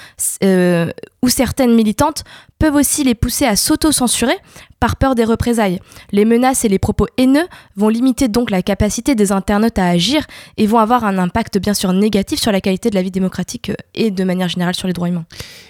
euh, 0.44 0.92
ou 1.22 1.30
certaines 1.30 1.76
militantes 1.76 2.24
peuvent 2.60 2.76
aussi 2.76 3.04
les 3.04 3.16
pousser 3.16 3.46
à 3.46 3.56
s'auto-censurer 3.56 4.38
par 4.80 4.96
peur 4.96 5.16
des 5.16 5.24
représailles. 5.24 5.80
Les 6.12 6.26
menaces 6.26 6.66
et 6.66 6.70
les 6.70 6.80
propos 6.80 7.08
haineux 7.18 7.46
vont 7.76 7.90
limiter 7.90 8.28
donc 8.28 8.50
la 8.50 8.62
capacité 8.62 9.16
des 9.16 9.32
internautes 9.32 9.80
à 9.80 9.88
agir 9.88 10.26
et 10.58 10.68
vont 10.68 10.80
avoir 10.80 11.06
un 11.06 11.18
impact 11.18 11.58
bien 11.58 11.74
sûr 11.74 11.94
négatif 11.94 12.40
sur 12.40 12.52
la 12.52 12.62
qualité 12.62 12.90
de 12.90 12.96
la 12.96 13.02
vie 13.02 13.12
démocratique 13.12 13.70
euh, 13.70 13.76
et 13.96 14.12
de 14.12 14.24
manière 14.24 14.50
générale 14.50 14.76
sur 14.76 14.88
les 14.88 14.94
droits 14.94 15.08
humains. 15.08 15.26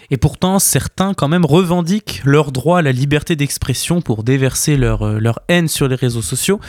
Et 0.09 0.17
pourtant, 0.17 0.59
certains 0.59 1.13
quand 1.13 1.27
même 1.27 1.45
revendiquent 1.45 2.21
leur 2.23 2.51
droit 2.51 2.79
à 2.79 2.81
la 2.81 2.91
liberté 2.91 3.35
d'expression 3.35 4.01
pour 4.01 4.23
déverser 4.23 4.77
leur, 4.77 5.19
leur 5.19 5.39
haine 5.47 5.67
sur 5.67 5.87
les 5.87 5.95
réseaux 5.95 6.21
sociaux. 6.21 6.59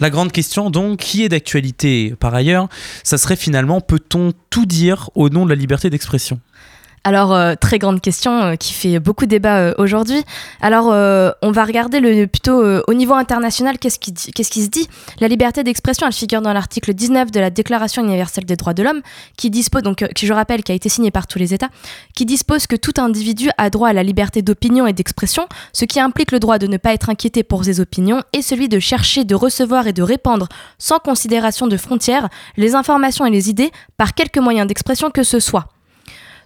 La 0.00 0.08
grande 0.08 0.32
question 0.32 0.70
donc, 0.70 1.00
qui 1.00 1.24
est 1.24 1.28
d'actualité 1.28 2.14
par 2.18 2.34
ailleurs, 2.34 2.68
ça 3.04 3.18
serait 3.18 3.36
finalement 3.36 3.80
peut-on 3.80 4.32
tout 4.56 4.64
dire 4.64 5.10
au 5.14 5.28
nom 5.28 5.44
de 5.44 5.50
la 5.50 5.54
liberté 5.54 5.90
d'expression 5.90 6.40
alors, 7.06 7.32
euh, 7.32 7.54
très 7.54 7.78
grande 7.78 8.00
question 8.00 8.32
euh, 8.32 8.54
qui 8.56 8.72
fait 8.72 8.98
beaucoup 8.98 9.26
débat 9.26 9.58
euh, 9.58 9.74
aujourd'hui. 9.78 10.24
Alors, 10.60 10.86
on 10.86 11.52
va 11.52 11.64
regarder 11.64 12.00
le, 12.00 12.26
plutôt 12.26 12.60
au 12.60 12.94
niveau 12.94 13.14
international, 13.14 13.78
qu'est-ce 13.78 14.00
qui, 14.00 14.12
se 14.12 14.68
dit? 14.68 14.88
La 15.20 15.28
liberté 15.28 15.62
d'expression, 15.62 16.08
elle 16.08 16.12
figure 16.12 16.42
dans 16.42 16.52
l'article 16.52 16.94
19 16.94 17.30
de 17.30 17.38
la 17.38 17.50
Déclaration 17.50 18.02
universelle 18.02 18.44
des 18.44 18.56
droits 18.56 18.74
de 18.74 18.82
l'homme, 18.82 19.02
qui 19.36 19.50
dispose, 19.50 19.82
donc, 19.82 20.04
qui 20.16 20.26
je 20.26 20.32
rappelle, 20.32 20.64
qui 20.64 20.72
a 20.72 20.74
été 20.74 20.88
signé 20.88 21.12
par 21.12 21.28
tous 21.28 21.38
les 21.38 21.54
États, 21.54 21.68
qui 22.16 22.26
dispose 22.26 22.66
que 22.66 22.74
tout 22.74 22.94
individu 22.98 23.50
a 23.56 23.70
droit 23.70 23.90
à 23.90 23.92
la 23.92 24.02
liberté 24.02 24.42
d'opinion 24.42 24.88
et 24.88 24.92
d'expression, 24.92 25.46
ce 25.72 25.84
qui 25.84 26.00
implique 26.00 26.32
le 26.32 26.40
droit 26.40 26.58
de 26.58 26.66
ne 26.66 26.76
pas 26.76 26.92
être 26.92 27.08
inquiété 27.08 27.44
pour 27.44 27.64
ses 27.64 27.78
opinions 27.78 28.22
et 28.32 28.42
celui 28.42 28.68
de 28.68 28.80
chercher, 28.80 29.22
de 29.22 29.36
recevoir 29.36 29.86
et 29.86 29.92
de 29.92 30.02
répandre, 30.02 30.48
sans 30.78 30.98
considération 30.98 31.68
de 31.68 31.76
frontières, 31.76 32.28
les 32.56 32.74
informations 32.74 33.26
et 33.26 33.30
les 33.30 33.48
idées 33.48 33.70
par 33.96 34.14
quelque 34.14 34.40
moyen 34.40 34.66
d'expression 34.66 35.10
que 35.10 35.22
ce 35.22 35.38
soit. 35.38 35.68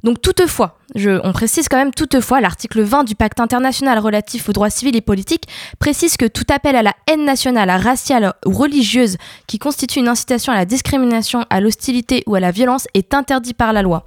Donc 0.04 0.23
toutefois, 0.23 0.78
on 0.97 1.33
précise 1.33 1.69
quand 1.69 1.76
même 1.76 1.92
toutefois, 1.92 2.40
l'article 2.40 2.83
20 2.83 3.04
du 3.04 3.14
pacte 3.14 3.40
international 3.40 3.99
relatif 3.99 4.49
aux 4.49 4.52
droits 4.52 4.71
civils 4.71 4.97
et 4.97 5.00
politiques 5.00 5.47
précise 5.78 6.16
que 6.16 6.26
tout 6.26 6.45
appel 6.52 6.76
à 6.76 6.83
la 6.83 6.95
haine 7.07 7.25
nationale, 7.25 7.71
raciale 7.71 8.33
ou 8.47 8.50
religieuse 8.50 9.16
qui 9.47 9.59
constitue 9.59 10.00
une 10.00 10.09
incitation 10.09 10.52
à 10.52 10.57
la 10.57 10.64
discrimination, 10.64 11.45
à 11.50 11.61
l'hostilité 11.61 12.23
ou 12.26 12.35
à 12.35 12.40
la 12.40 12.50
violence 12.50 12.87
est 12.95 13.14
interdit 13.14 13.54
par 13.54 13.73
la 13.73 13.83
loi. 13.83 14.04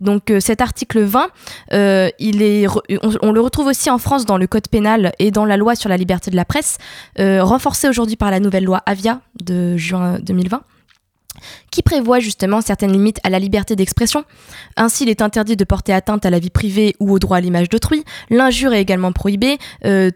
Donc 0.00 0.30
euh, 0.30 0.40
cet 0.40 0.60
article 0.60 1.00
20, 1.00 1.28
euh, 1.72 2.10
on, 3.22 3.32
le 3.32 3.40
retrouve 3.40 3.66
aussi 3.66 3.90
en 3.90 3.98
France 3.98 4.26
dans 4.26 4.38
le 4.38 4.46
code 4.46 4.68
pénal 4.68 5.12
et 5.18 5.30
dans 5.30 5.44
la 5.44 5.56
loi 5.56 5.74
sur 5.74 5.88
la 5.88 5.96
liberté 5.96 6.30
de 6.30 6.36
la 6.36 6.44
presse, 6.44 6.78
euh, 7.18 7.42
renforcé 7.42 7.88
aujourd'hui 7.88 8.16
par 8.16 8.30
la 8.30 8.40
nouvelle 8.40 8.64
loi 8.64 8.82
Avia 8.86 9.20
de 9.42 9.76
juin 9.76 10.18
2020 10.20 10.62
qui 11.70 11.82
prévoit 11.82 12.20
justement 12.20 12.60
certaines 12.60 12.92
limites 12.92 13.20
à 13.24 13.30
la 13.30 13.38
liberté 13.38 13.76
d'expression. 13.76 14.24
Ainsi, 14.76 15.04
il 15.04 15.08
est 15.10 15.22
interdit 15.22 15.56
de 15.56 15.64
porter 15.64 15.92
atteinte 15.92 16.26
à 16.26 16.30
la 16.30 16.38
vie 16.38 16.50
privée 16.50 16.96
ou 17.00 17.12
au 17.12 17.18
droit 17.18 17.38
à 17.38 17.40
l'image 17.40 17.68
d'autrui. 17.68 18.04
L'injure 18.30 18.72
est 18.72 18.80
également 18.80 19.12
prohibée. 19.12 19.58
Euh, 19.84 20.10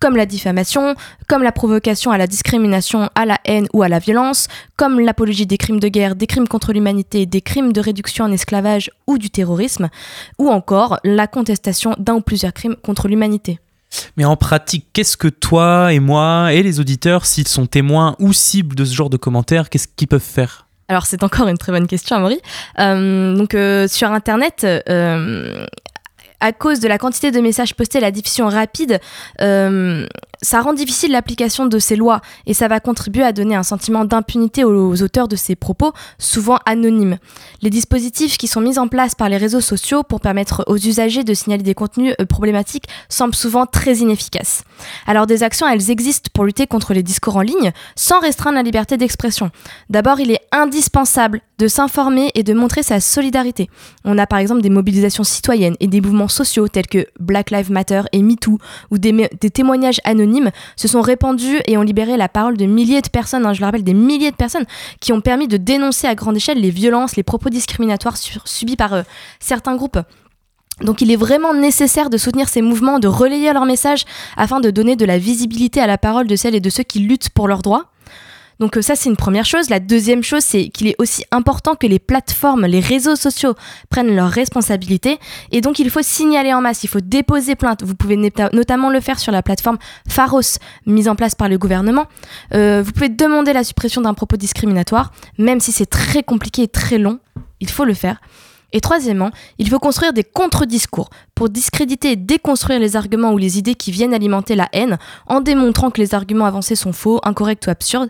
comme 0.00 0.16
la 0.16 0.26
diffamation, 0.26 0.94
comme 1.28 1.42
la 1.42 1.50
provocation 1.50 2.10
à 2.10 2.18
la 2.18 2.26
discrimination, 2.26 3.08
à 3.14 3.24
la 3.24 3.38
haine 3.46 3.68
ou 3.72 3.82
à 3.82 3.88
la 3.88 3.98
violence, 3.98 4.48
comme 4.76 5.00
l'apologie 5.00 5.46
des 5.46 5.56
crimes 5.56 5.80
de 5.80 5.88
guerre, 5.88 6.14
des 6.14 6.26
crimes 6.26 6.46
contre 6.46 6.74
l'humanité, 6.74 7.24
des 7.24 7.40
crimes 7.40 7.72
de 7.72 7.80
réduction 7.80 8.26
en 8.26 8.32
esclavage 8.32 8.90
ou 9.06 9.16
du 9.16 9.30
terrorisme, 9.30 9.88
ou 10.38 10.50
encore 10.50 10.98
la 11.04 11.26
contestation 11.26 11.94
d'un 11.98 12.16
ou 12.16 12.20
plusieurs 12.20 12.52
crimes 12.52 12.76
contre 12.82 13.08
l'humanité. 13.08 13.60
Mais 14.16 14.24
en 14.24 14.36
pratique, 14.36 14.86
qu'est-ce 14.92 15.16
que 15.16 15.28
toi 15.28 15.92
et 15.92 16.00
moi 16.00 16.52
et 16.52 16.62
les 16.62 16.80
auditeurs, 16.80 17.26
s'ils 17.26 17.48
sont 17.48 17.66
témoins 17.66 18.16
ou 18.18 18.32
cibles 18.32 18.74
de 18.74 18.84
ce 18.84 18.94
genre 18.94 19.10
de 19.10 19.16
commentaires, 19.16 19.70
qu'est-ce 19.70 19.88
qu'ils 19.88 20.08
peuvent 20.08 20.20
faire? 20.20 20.66
Alors 20.88 21.06
c'est 21.06 21.22
encore 21.22 21.48
une 21.48 21.58
très 21.58 21.72
bonne 21.72 21.86
question, 21.86 22.16
Amaury. 22.16 22.40
Euh, 22.78 23.34
donc 23.34 23.54
euh, 23.54 23.88
sur 23.88 24.10
Internet, 24.10 24.64
euh, 24.64 25.66
à 26.40 26.52
cause 26.52 26.80
de 26.80 26.88
la 26.88 26.98
quantité 26.98 27.30
de 27.30 27.40
messages 27.40 27.74
postés, 27.74 28.00
la 28.00 28.10
diffusion 28.10 28.48
rapide, 28.48 29.00
ça 30.44 30.60
rend 30.60 30.74
difficile 30.74 31.12
l'application 31.12 31.66
de 31.66 31.78
ces 31.78 31.96
lois 31.96 32.20
et 32.46 32.54
ça 32.54 32.68
va 32.68 32.78
contribuer 32.78 33.24
à 33.24 33.32
donner 33.32 33.56
un 33.56 33.62
sentiment 33.62 34.04
d'impunité 34.04 34.62
aux 34.62 35.02
auteurs 35.02 35.26
de 35.26 35.36
ces 35.36 35.56
propos, 35.56 35.92
souvent 36.18 36.58
anonymes. 36.66 37.18
Les 37.62 37.70
dispositifs 37.70 38.36
qui 38.36 38.46
sont 38.46 38.60
mis 38.60 38.78
en 38.78 38.86
place 38.86 39.14
par 39.14 39.28
les 39.28 39.38
réseaux 39.38 39.62
sociaux 39.62 40.02
pour 40.02 40.20
permettre 40.20 40.62
aux 40.66 40.76
usagers 40.76 41.24
de 41.24 41.32
signaler 41.32 41.62
des 41.62 41.74
contenus 41.74 42.14
euh, 42.20 42.26
problématiques 42.26 42.84
semblent 43.08 43.34
souvent 43.34 43.64
très 43.64 43.96
inefficaces. 43.96 44.64
Alors 45.06 45.26
des 45.26 45.42
actions, 45.42 45.66
elles 45.66 45.90
existent 45.90 46.30
pour 46.34 46.44
lutter 46.44 46.66
contre 46.66 46.92
les 46.92 47.02
discours 47.02 47.36
en 47.36 47.42
ligne 47.42 47.72
sans 47.96 48.20
restreindre 48.20 48.56
la 48.56 48.62
liberté 48.62 48.96
d'expression. 48.96 49.50
D'abord, 49.88 50.20
il 50.20 50.30
est 50.30 50.40
indispensable 50.52 51.40
de 51.58 51.68
s'informer 51.68 52.30
et 52.34 52.42
de 52.42 52.52
montrer 52.52 52.82
sa 52.82 53.00
solidarité. 53.00 53.70
On 54.04 54.18
a 54.18 54.26
par 54.26 54.38
exemple 54.38 54.60
des 54.60 54.70
mobilisations 54.70 55.24
citoyennes 55.24 55.76
et 55.80 55.86
des 55.86 56.00
mouvements 56.00 56.28
sociaux 56.28 56.68
tels 56.68 56.86
que 56.86 57.06
Black 57.20 57.50
Lives 57.50 57.70
Matter 57.70 58.02
et 58.12 58.22
MeToo, 58.22 58.58
ou 58.90 58.98
des, 58.98 59.28
témoignages 59.50 60.00
anonymes 60.04 60.33
se 60.76 60.88
sont 60.88 61.00
répandus 61.00 61.60
et 61.66 61.76
ont 61.76 61.82
libéré 61.82 62.16
la 62.16 62.28
parole 62.28 62.56
de 62.56 62.66
milliers 62.66 63.02
de 63.02 63.08
personnes, 63.08 63.46
hein, 63.46 63.52
je 63.52 63.60
le 63.60 63.66
rappelle, 63.66 63.84
des 63.84 63.94
milliers 63.94 64.30
de 64.30 64.36
personnes 64.36 64.64
qui 65.00 65.12
ont 65.12 65.20
permis 65.20 65.48
de 65.48 65.56
dénoncer 65.56 66.06
à 66.06 66.14
grande 66.14 66.36
échelle 66.36 66.60
les 66.60 66.70
violences, 66.70 67.16
les 67.16 67.22
propos 67.22 67.50
discriminatoires 67.50 68.16
subis 68.16 68.76
par 68.76 68.94
euh, 68.94 69.02
certains 69.40 69.76
groupes. 69.76 69.98
Donc 70.80 71.00
il 71.00 71.10
est 71.12 71.16
vraiment 71.16 71.54
nécessaire 71.54 72.10
de 72.10 72.16
soutenir 72.16 72.48
ces 72.48 72.60
mouvements, 72.60 72.98
de 72.98 73.06
relayer 73.06 73.52
leurs 73.52 73.66
messages 73.66 74.04
afin 74.36 74.60
de 74.60 74.70
donner 74.70 74.96
de 74.96 75.04
la 75.04 75.18
visibilité 75.18 75.80
à 75.80 75.86
la 75.86 75.98
parole 75.98 76.26
de 76.26 76.34
celles 76.34 76.56
et 76.56 76.60
de 76.60 76.70
ceux 76.70 76.82
qui 76.82 76.98
luttent 76.98 77.30
pour 77.30 77.46
leurs 77.46 77.62
droits. 77.62 77.86
Donc 78.60 78.76
euh, 78.76 78.82
ça, 78.82 78.96
c'est 78.96 79.08
une 79.08 79.16
première 79.16 79.44
chose. 79.44 79.70
La 79.70 79.80
deuxième 79.80 80.22
chose, 80.22 80.42
c'est 80.42 80.68
qu'il 80.68 80.88
est 80.88 80.94
aussi 80.98 81.24
important 81.30 81.74
que 81.74 81.86
les 81.86 81.98
plateformes, 81.98 82.66
les 82.66 82.80
réseaux 82.80 83.16
sociaux 83.16 83.54
prennent 83.90 84.14
leurs 84.14 84.30
responsabilités. 84.30 85.18
Et 85.50 85.60
donc, 85.60 85.78
il 85.78 85.90
faut 85.90 86.02
signaler 86.02 86.52
en 86.52 86.60
masse, 86.60 86.84
il 86.84 86.88
faut 86.88 87.00
déposer 87.00 87.54
plainte. 87.54 87.82
Vous 87.82 87.94
pouvez 87.94 88.16
notamment 88.52 88.90
le 88.90 89.00
faire 89.00 89.18
sur 89.18 89.32
la 89.32 89.42
plateforme 89.42 89.78
Pharos, 90.08 90.58
mise 90.86 91.08
en 91.08 91.16
place 91.16 91.34
par 91.34 91.48
le 91.48 91.58
gouvernement. 91.58 92.06
Euh, 92.52 92.82
vous 92.84 92.92
pouvez 92.92 93.08
demander 93.08 93.52
la 93.52 93.64
suppression 93.64 94.00
d'un 94.00 94.14
propos 94.14 94.36
discriminatoire, 94.36 95.12
même 95.38 95.60
si 95.60 95.72
c'est 95.72 95.86
très 95.86 96.22
compliqué 96.22 96.62
et 96.62 96.68
très 96.68 96.98
long. 96.98 97.18
Il 97.60 97.70
faut 97.70 97.84
le 97.84 97.94
faire. 97.94 98.20
Et 98.72 98.80
troisièmement, 98.80 99.30
il 99.58 99.68
faut 99.68 99.78
construire 99.78 100.12
des 100.12 100.24
contre-discours 100.24 101.10
pour 101.34 101.48
discréditer 101.48 102.12
et 102.12 102.16
déconstruire 102.16 102.80
les 102.80 102.96
arguments 102.96 103.32
ou 103.32 103.38
les 103.38 103.58
idées 103.58 103.74
qui 103.74 103.90
viennent 103.90 104.14
alimenter 104.14 104.56
la 104.56 104.68
haine 104.72 104.98
en 105.26 105.40
démontrant 105.40 105.90
que 105.90 106.00
les 106.00 106.14
arguments 106.14 106.46
avancés 106.46 106.76
sont 106.76 106.92
faux, 106.92 107.20
incorrects 107.22 107.66
ou 107.66 107.70
absurdes. 107.70 108.08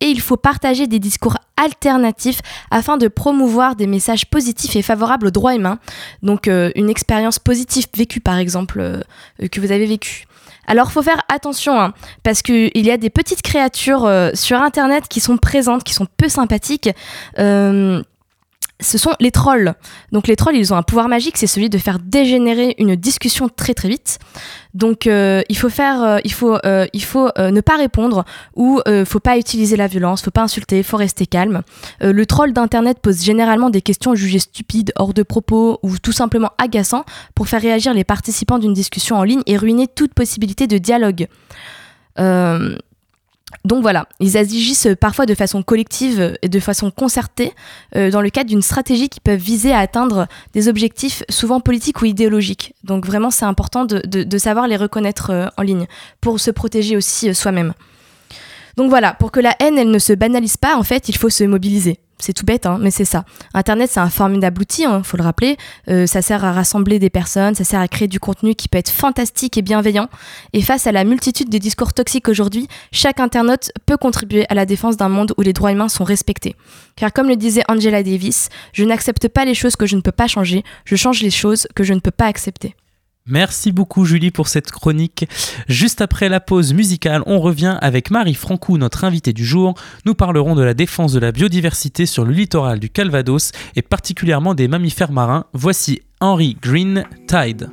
Et 0.00 0.06
il 0.06 0.20
faut 0.20 0.36
partager 0.36 0.86
des 0.86 0.98
discours 0.98 1.36
alternatifs 1.56 2.40
afin 2.70 2.96
de 2.96 3.08
promouvoir 3.08 3.76
des 3.76 3.86
messages 3.86 4.26
positifs 4.26 4.76
et 4.76 4.82
favorables 4.82 5.28
aux 5.28 5.30
droits 5.30 5.54
humains. 5.54 5.78
Donc 6.22 6.48
euh, 6.48 6.70
une 6.74 6.90
expérience 6.90 7.38
positive 7.38 7.86
vécue 7.96 8.20
par 8.20 8.38
exemple 8.38 8.80
euh, 8.80 9.00
que 9.50 9.60
vous 9.60 9.72
avez 9.72 9.86
vécue. 9.86 10.26
Alors 10.66 10.92
faut 10.92 11.02
faire 11.02 11.22
attention 11.28 11.78
hein, 11.80 11.92
parce 12.22 12.42
qu'il 12.42 12.70
y 12.74 12.90
a 12.90 12.96
des 12.96 13.10
petites 13.10 13.42
créatures 13.42 14.04
euh, 14.04 14.30
sur 14.34 14.60
internet 14.60 15.08
qui 15.08 15.20
sont 15.20 15.36
présentes, 15.36 15.84
qui 15.84 15.94
sont 15.94 16.06
peu 16.16 16.28
sympathiques 16.28 16.90
ce 18.84 18.98
sont 18.98 19.12
les 19.20 19.30
trolls. 19.30 19.74
Donc 20.12 20.28
les 20.28 20.36
trolls, 20.36 20.56
ils 20.56 20.72
ont 20.72 20.76
un 20.76 20.82
pouvoir 20.82 21.08
magique, 21.08 21.36
c'est 21.36 21.46
celui 21.46 21.70
de 21.70 21.78
faire 21.78 21.98
dégénérer 21.98 22.74
une 22.78 22.94
discussion 22.94 23.48
très 23.48 23.74
très 23.74 23.88
vite. 23.88 24.18
Donc 24.74 25.06
euh, 25.06 25.42
il 25.48 25.56
faut 25.56 25.68
faire, 25.68 26.02
euh, 26.02 26.18
il 26.24 26.32
faut, 26.32 26.56
euh, 26.64 26.86
il 26.92 27.02
faut 27.02 27.30
ne 27.38 27.60
pas 27.60 27.76
répondre 27.76 28.24
ou 28.54 28.80
faut 29.06 29.20
pas 29.20 29.38
utiliser 29.38 29.76
la 29.76 29.86
violence, 29.86 30.22
faut 30.22 30.30
pas 30.30 30.42
insulter, 30.42 30.82
faut 30.82 30.96
rester 30.96 31.26
calme. 31.26 31.62
le 32.00 32.26
troll 32.26 32.52
d'internet 32.52 32.98
pose 33.00 33.22
généralement 33.22 33.70
des 33.70 33.82
questions 33.82 34.14
jugées 34.14 34.38
stupides, 34.38 34.92
hors 34.96 35.14
de 35.14 35.22
propos 35.22 35.78
ou 35.82 35.98
tout 35.98 36.12
simplement 36.12 36.50
agaçants 36.58 37.04
pour 37.34 37.48
faire 37.48 37.62
réagir 37.62 37.94
les 37.94 38.04
participants 38.04 38.58
d'une 38.58 38.74
discussion 38.74 39.16
en 39.16 39.22
ligne 39.22 39.42
et 39.46 39.56
ruiner 39.56 39.86
toute 39.88 40.14
possibilité 40.14 40.66
de 40.66 40.78
dialogue. 40.78 41.28
Donc 43.64 43.82
voilà, 43.82 44.06
ils 44.20 44.36
agissent 44.36 44.88
parfois 45.00 45.24
de 45.26 45.34
façon 45.34 45.62
collective 45.62 46.36
et 46.42 46.48
de 46.48 46.60
façon 46.60 46.90
concertée 46.90 47.52
euh, 47.96 48.10
dans 48.10 48.20
le 48.20 48.28
cadre 48.28 48.50
d'une 48.50 48.62
stratégie 48.62 49.08
qui 49.08 49.20
peut 49.20 49.34
viser 49.34 49.72
à 49.72 49.78
atteindre 49.78 50.26
des 50.52 50.68
objectifs 50.68 51.22
souvent 51.30 51.60
politiques 51.60 52.02
ou 52.02 52.04
idéologiques. 52.04 52.74
Donc 52.84 53.06
vraiment, 53.06 53.30
c'est 53.30 53.46
important 53.46 53.84
de, 53.84 54.38
savoir 54.38 54.66
les 54.66 54.76
reconnaître 54.76 55.30
euh, 55.30 55.46
en 55.56 55.62
ligne 55.62 55.86
pour 56.20 56.40
se 56.40 56.50
protéger 56.50 56.96
aussi 56.96 57.30
euh, 57.30 57.34
soi-même. 57.34 57.72
Donc 58.76 58.90
voilà, 58.90 59.14
pour 59.14 59.30
que 59.30 59.40
la 59.40 59.56
haine, 59.60 59.78
elle 59.78 59.90
ne 59.90 59.98
se 59.98 60.12
banalise 60.12 60.56
pas, 60.56 60.76
en 60.76 60.82
fait, 60.82 61.08
il 61.08 61.16
faut 61.16 61.30
se 61.30 61.44
mobiliser. 61.44 62.00
C'est 62.18 62.32
tout 62.32 62.46
bête, 62.46 62.64
hein, 62.64 62.78
mais 62.80 62.90
c'est 62.90 63.04
ça. 63.04 63.24
Internet, 63.54 63.90
c'est 63.92 64.00
un 64.00 64.08
formidable 64.08 64.62
outil, 64.62 64.82
il 64.82 64.86
hein, 64.86 65.02
faut 65.02 65.16
le 65.16 65.24
rappeler. 65.24 65.56
Euh, 65.88 66.06
ça 66.06 66.22
sert 66.22 66.44
à 66.44 66.52
rassembler 66.52 66.98
des 66.98 67.10
personnes, 67.10 67.54
ça 67.54 67.64
sert 67.64 67.80
à 67.80 67.88
créer 67.88 68.08
du 68.08 68.20
contenu 68.20 68.54
qui 68.54 68.68
peut 68.68 68.78
être 68.78 68.90
fantastique 68.90 69.58
et 69.58 69.62
bienveillant. 69.62 70.08
Et 70.52 70.62
face 70.62 70.86
à 70.86 70.92
la 70.92 71.04
multitude 71.04 71.48
des 71.48 71.58
discours 71.58 71.92
toxiques 71.92 72.28
aujourd'hui, 72.28 72.68
chaque 72.92 73.20
internaute 73.20 73.72
peut 73.86 73.96
contribuer 73.96 74.46
à 74.48 74.54
la 74.54 74.64
défense 74.64 74.96
d'un 74.96 75.08
monde 75.08 75.34
où 75.36 75.42
les 75.42 75.52
droits 75.52 75.72
humains 75.72 75.88
sont 75.88 76.04
respectés. 76.04 76.54
Car 76.96 77.12
comme 77.12 77.28
le 77.28 77.36
disait 77.36 77.64
Angela 77.68 78.02
Davis, 78.02 78.48
je 78.72 78.84
n'accepte 78.84 79.28
pas 79.28 79.44
les 79.44 79.54
choses 79.54 79.76
que 79.76 79.86
je 79.86 79.96
ne 79.96 80.00
peux 80.00 80.12
pas 80.12 80.28
changer, 80.28 80.62
je 80.84 80.96
change 80.96 81.22
les 81.22 81.30
choses 81.30 81.66
que 81.74 81.82
je 81.82 81.94
ne 81.94 82.00
peux 82.00 82.10
pas 82.12 82.26
accepter. 82.26 82.76
Merci 83.26 83.72
beaucoup 83.72 84.04
Julie 84.04 84.30
pour 84.30 84.48
cette 84.48 84.70
chronique. 84.70 85.26
Juste 85.66 86.02
après 86.02 86.28
la 86.28 86.40
pause 86.40 86.74
musicale, 86.74 87.22
on 87.24 87.40
revient 87.40 87.78
avec 87.80 88.10
Marie 88.10 88.34
Francou, 88.34 88.76
notre 88.76 89.04
invitée 89.04 89.32
du 89.32 89.46
jour. 89.46 89.72
Nous 90.04 90.14
parlerons 90.14 90.54
de 90.54 90.62
la 90.62 90.74
défense 90.74 91.14
de 91.14 91.20
la 91.20 91.32
biodiversité 91.32 92.04
sur 92.04 92.26
le 92.26 92.32
littoral 92.32 92.80
du 92.80 92.90
Calvados 92.90 93.52
et 93.76 93.82
particulièrement 93.82 94.52
des 94.52 94.68
mammifères 94.68 95.10
marins. 95.10 95.46
Voici 95.54 96.02
Henry 96.20 96.58
Green 96.60 97.04
Tide. 97.26 97.70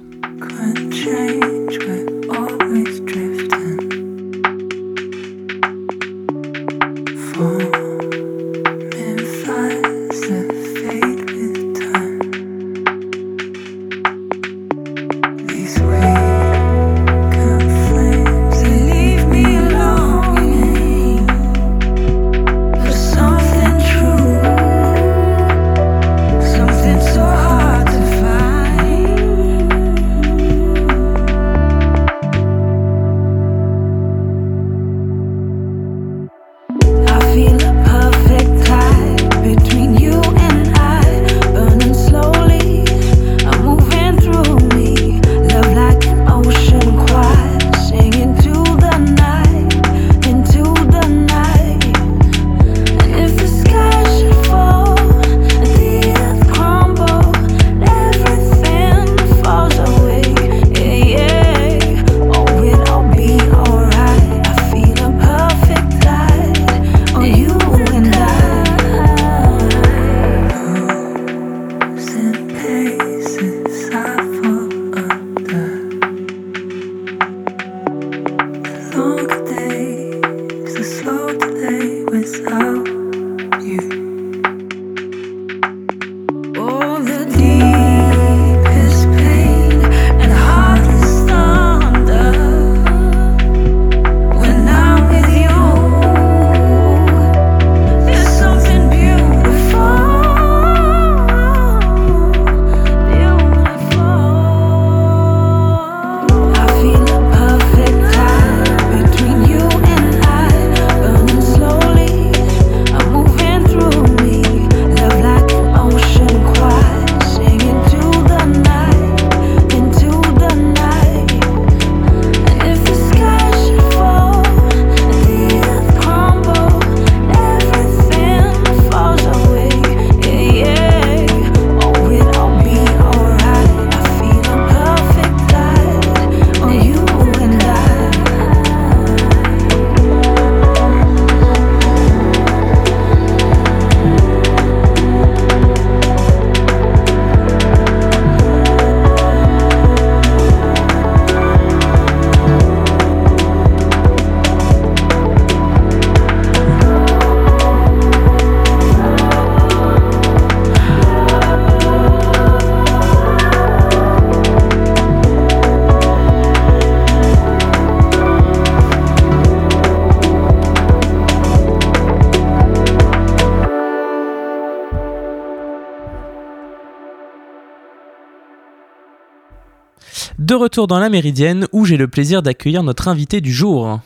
Retour 180.61 180.85
dans 180.85 181.00
la 181.00 181.09
Méridienne 181.09 181.67
où 181.71 181.85
j'ai 181.85 181.97
le 181.97 182.07
plaisir 182.07 182.43
d'accueillir 182.43 182.83
notre 182.83 183.07
invité 183.07 183.41
du 183.41 183.51
jour. 183.51 184.00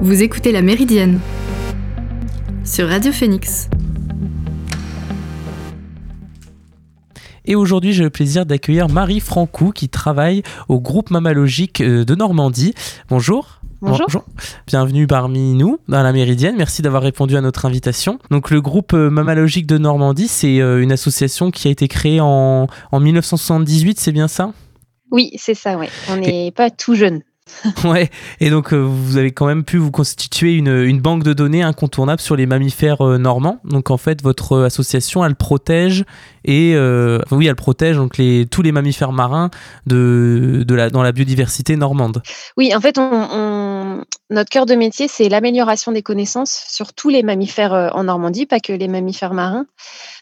Vous 0.00 0.22
écoutez 0.22 0.52
la 0.52 0.62
Méridienne 0.62 1.18
sur 2.64 2.88
Radio 2.88 3.10
Phoenix. 3.10 3.68
Et 7.44 7.56
aujourd'hui, 7.56 7.92
j'ai 7.92 8.04
le 8.04 8.10
plaisir 8.10 8.46
d'accueillir 8.46 8.88
Marie 8.88 9.18
Francou 9.18 9.72
qui 9.72 9.88
travaille 9.88 10.44
au 10.68 10.80
groupe 10.80 11.10
mammalogique 11.10 11.80
euh, 11.80 12.04
de 12.04 12.14
Normandie. 12.14 12.72
Bonjour. 13.08 13.60
Bonjour. 13.80 14.24
Bienvenue 14.68 15.08
parmi 15.08 15.54
nous 15.54 15.80
dans 15.88 16.02
la 16.04 16.12
Méridienne. 16.12 16.54
Merci 16.56 16.82
d'avoir 16.82 17.02
répondu 17.02 17.36
à 17.36 17.40
notre 17.40 17.66
invitation. 17.66 18.20
Donc 18.30 18.50
le 18.50 18.60
groupe 18.60 18.94
euh, 18.94 19.10
Mammalogique 19.10 19.66
de 19.66 19.76
Normandie, 19.76 20.28
c'est 20.28 20.60
euh, 20.60 20.80
une 20.80 20.92
association 20.92 21.50
qui 21.50 21.66
a 21.66 21.72
été 21.72 21.88
créée 21.88 22.20
en, 22.20 22.68
en 22.92 23.00
1978, 23.00 23.98
c'est 23.98 24.12
bien 24.12 24.28
ça? 24.28 24.52
Oui, 25.10 25.32
c'est 25.36 25.54
ça, 25.54 25.76
ouais. 25.76 25.88
On 26.10 26.16
n'est 26.16 26.50
pas 26.50 26.70
tout 26.70 26.94
jeune. 26.94 27.22
ouais, 27.84 28.10
et 28.40 28.50
donc 28.50 28.72
euh, 28.72 28.76
vous 28.76 29.18
avez 29.18 29.30
quand 29.30 29.46
même 29.46 29.62
pu 29.64 29.78
vous 29.78 29.92
constituer 29.92 30.54
une, 30.54 31.00
banque 31.00 31.22
de 31.22 31.32
données 31.32 31.62
incontournable 31.62 32.20
sur 32.20 32.34
les 32.34 32.44
mammifères 32.44 33.06
euh, 33.06 33.18
normands. 33.18 33.60
Donc 33.64 33.90
en 33.90 33.96
fait, 33.96 34.20
votre 34.20 34.62
association, 34.62 35.24
elle 35.24 35.36
protège 35.36 36.04
et 36.44 36.72
euh, 36.74 37.20
oui, 37.30 37.46
elle 37.46 37.54
protège 37.54 37.96
donc 37.96 38.18
les, 38.18 38.46
tous 38.46 38.62
les 38.62 38.72
mammifères 38.72 39.12
marins 39.12 39.50
de, 39.86 40.64
de 40.66 40.74
la, 40.74 40.90
dans 40.90 41.04
la 41.04 41.12
biodiversité 41.12 41.76
normande. 41.76 42.20
Oui, 42.56 42.74
en 42.74 42.80
fait, 42.80 42.98
on, 42.98 44.04
notre 44.30 44.50
cœur 44.50 44.66
de 44.66 44.74
métier, 44.74 45.06
c'est 45.06 45.28
l'amélioration 45.28 45.92
des 45.92 46.02
connaissances 46.02 46.64
sur 46.68 46.94
tous 46.94 47.10
les 47.10 47.22
mammifères 47.22 47.92
en 47.94 48.04
Normandie, 48.04 48.46
pas 48.46 48.58
que 48.58 48.72
les 48.72 48.88
mammifères 48.88 49.34
marins. 49.34 49.66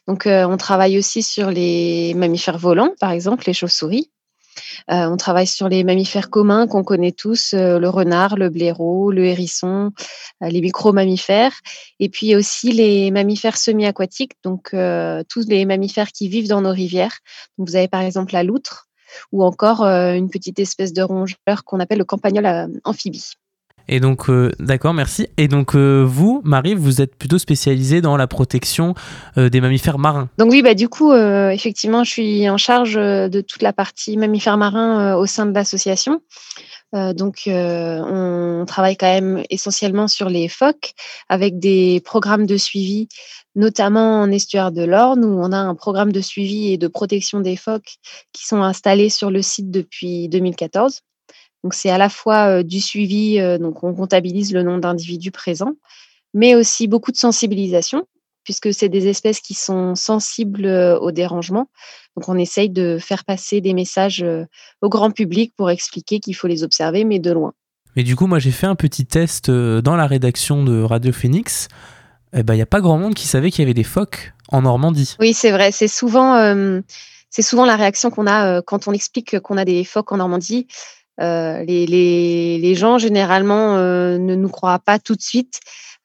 Donc 0.06 0.24
on 0.26 0.56
travaille 0.58 0.98
aussi 0.98 1.22
sur 1.22 1.50
les 1.50 2.12
mammifères 2.14 2.58
volants, 2.58 2.92
par 3.00 3.12
exemple, 3.12 3.44
les 3.46 3.54
chauves-souris. 3.54 4.10
Euh, 4.90 5.06
on 5.06 5.16
travaille 5.16 5.46
sur 5.46 5.68
les 5.68 5.84
mammifères 5.84 6.30
communs 6.30 6.66
qu'on 6.66 6.84
connaît 6.84 7.12
tous, 7.12 7.54
euh, 7.54 7.78
le 7.78 7.88
renard, 7.88 8.36
le 8.36 8.50
blaireau, 8.50 9.10
le 9.10 9.24
hérisson, 9.24 9.92
euh, 10.42 10.48
les 10.48 10.60
micro-mammifères, 10.60 11.54
et 12.00 12.08
puis 12.08 12.36
aussi 12.36 12.72
les 12.72 13.10
mammifères 13.10 13.56
semi-aquatiques, 13.56 14.32
donc 14.42 14.74
tous 15.28 15.46
les 15.48 15.64
mammifères 15.64 16.12
qui 16.12 16.28
vivent 16.28 16.48
dans 16.48 16.60
nos 16.60 16.72
rivières. 16.72 17.18
vous 17.58 17.76
avez 17.76 17.88
par 17.88 18.02
exemple 18.02 18.32
la 18.32 18.42
loutre 18.42 18.88
ou 19.32 19.44
encore 19.44 19.82
une 19.82 20.28
petite 20.28 20.58
espèce 20.58 20.92
de 20.92 21.02
rongeur 21.02 21.64
qu'on 21.64 21.80
appelle 21.80 21.98
le 21.98 22.04
campagnol 22.04 22.70
amphibie. 22.84 23.34
Et 23.88 24.00
donc, 24.00 24.30
d'accord, 24.58 24.94
merci. 24.94 25.28
Et 25.36 25.48
donc, 25.48 25.74
vous, 25.74 26.40
Marie, 26.44 26.74
vous 26.74 27.00
êtes 27.00 27.16
plutôt 27.16 27.38
spécialisée 27.38 28.00
dans 28.00 28.16
la 28.16 28.26
protection 28.26 28.94
des 29.36 29.60
mammifères 29.60 29.98
marins. 29.98 30.28
Donc 30.38 30.50
oui, 30.50 30.62
bah 30.62 30.74
du 30.74 30.88
coup, 30.88 31.12
effectivement, 31.14 32.04
je 32.04 32.10
suis 32.10 32.48
en 32.48 32.56
charge 32.56 32.94
de 32.94 33.40
toute 33.40 33.62
la 33.62 33.72
partie 33.72 34.16
mammifères 34.16 34.56
marins 34.56 35.14
au 35.16 35.26
sein 35.26 35.46
de 35.46 35.54
l'association. 35.54 36.20
donc, 36.92 37.42
on 37.46 38.64
travaille 38.66 38.96
quand 38.96 39.12
même 39.12 39.42
essentiellement 39.50 40.08
sur 40.08 40.28
les 40.28 40.48
phoques 40.48 40.94
avec 41.28 41.58
des 41.58 42.00
programmes 42.04 42.46
de 42.46 42.56
suivi 42.56 43.08
notamment 43.54 44.20
en 44.20 44.30
estuaire 44.30 44.72
de 44.72 44.82
l'Orne, 44.82 45.24
où 45.24 45.40
on 45.40 45.52
a 45.52 45.56
un 45.56 45.74
programme 45.74 46.12
de 46.12 46.20
suivi 46.20 46.72
et 46.72 46.78
de 46.78 46.88
protection 46.88 47.40
des 47.40 47.56
phoques 47.56 47.96
qui 48.32 48.46
sont 48.46 48.62
installés 48.62 49.10
sur 49.10 49.30
le 49.30 49.42
site 49.42 49.70
depuis 49.70 50.28
2014. 50.28 51.02
Donc 51.64 51.74
c'est 51.74 51.90
à 51.90 51.98
la 51.98 52.08
fois 52.08 52.62
du 52.62 52.80
suivi, 52.80 53.40
donc 53.58 53.82
on 53.82 53.92
comptabilise 53.92 54.52
le 54.52 54.62
nombre 54.62 54.80
d'individus 54.80 55.32
présents, 55.32 55.72
mais 56.32 56.54
aussi 56.54 56.86
beaucoup 56.86 57.10
de 57.10 57.16
sensibilisation, 57.16 58.06
puisque 58.44 58.72
c'est 58.72 58.88
des 58.88 59.08
espèces 59.08 59.40
qui 59.40 59.54
sont 59.54 59.96
sensibles 59.96 60.66
au 60.66 61.10
dérangement. 61.10 61.68
Donc 62.16 62.28
on 62.28 62.38
essaye 62.38 62.70
de 62.70 62.98
faire 63.00 63.24
passer 63.24 63.60
des 63.60 63.72
messages 63.72 64.24
au 64.82 64.88
grand 64.88 65.10
public 65.10 65.54
pour 65.56 65.70
expliquer 65.70 66.20
qu'il 66.20 66.36
faut 66.36 66.46
les 66.48 66.62
observer, 66.62 67.04
mais 67.04 67.18
de 67.18 67.32
loin. 67.32 67.54
Mais 67.96 68.02
du 68.02 68.14
coup, 68.14 68.26
moi 68.26 68.38
j'ai 68.38 68.52
fait 68.52 68.66
un 68.66 68.76
petit 68.76 69.06
test 69.06 69.50
dans 69.50 69.96
la 69.96 70.06
rédaction 70.06 70.64
de 70.64 70.82
Radio 70.82 71.12
Phoenix 71.12 71.68
il 72.34 72.38
eh 72.38 72.40
n'y 72.40 72.44
ben, 72.44 72.60
a 72.60 72.66
pas 72.66 72.80
grand 72.80 72.98
monde 72.98 73.14
qui 73.14 73.28
savait 73.28 73.52
qu'il 73.52 73.62
y 73.62 73.66
avait 73.66 73.74
des 73.74 73.84
phoques 73.84 74.32
en 74.48 74.62
Normandie. 74.62 75.14
Oui, 75.20 75.34
c'est 75.34 75.52
vrai. 75.52 75.70
C'est 75.70 75.86
souvent, 75.86 76.34
euh, 76.34 76.80
c'est 77.30 77.42
souvent 77.42 77.64
la 77.64 77.76
réaction 77.76 78.10
qu'on 78.10 78.26
a 78.26 78.56
euh, 78.56 78.60
quand 78.60 78.88
on 78.88 78.92
explique 78.92 79.38
qu'on 79.38 79.56
a 79.56 79.64
des 79.64 79.84
phoques 79.84 80.10
en 80.10 80.16
Normandie. 80.16 80.66
Euh, 81.20 81.62
les, 81.64 82.74
gens, 82.74 82.98
généralement, 82.98 83.76
ne 83.76 84.34
nous 84.34 84.48
croient 84.48 84.78
pas 84.78 84.98
tout 84.98 85.14
de 85.14 85.22
suite. 85.22 85.60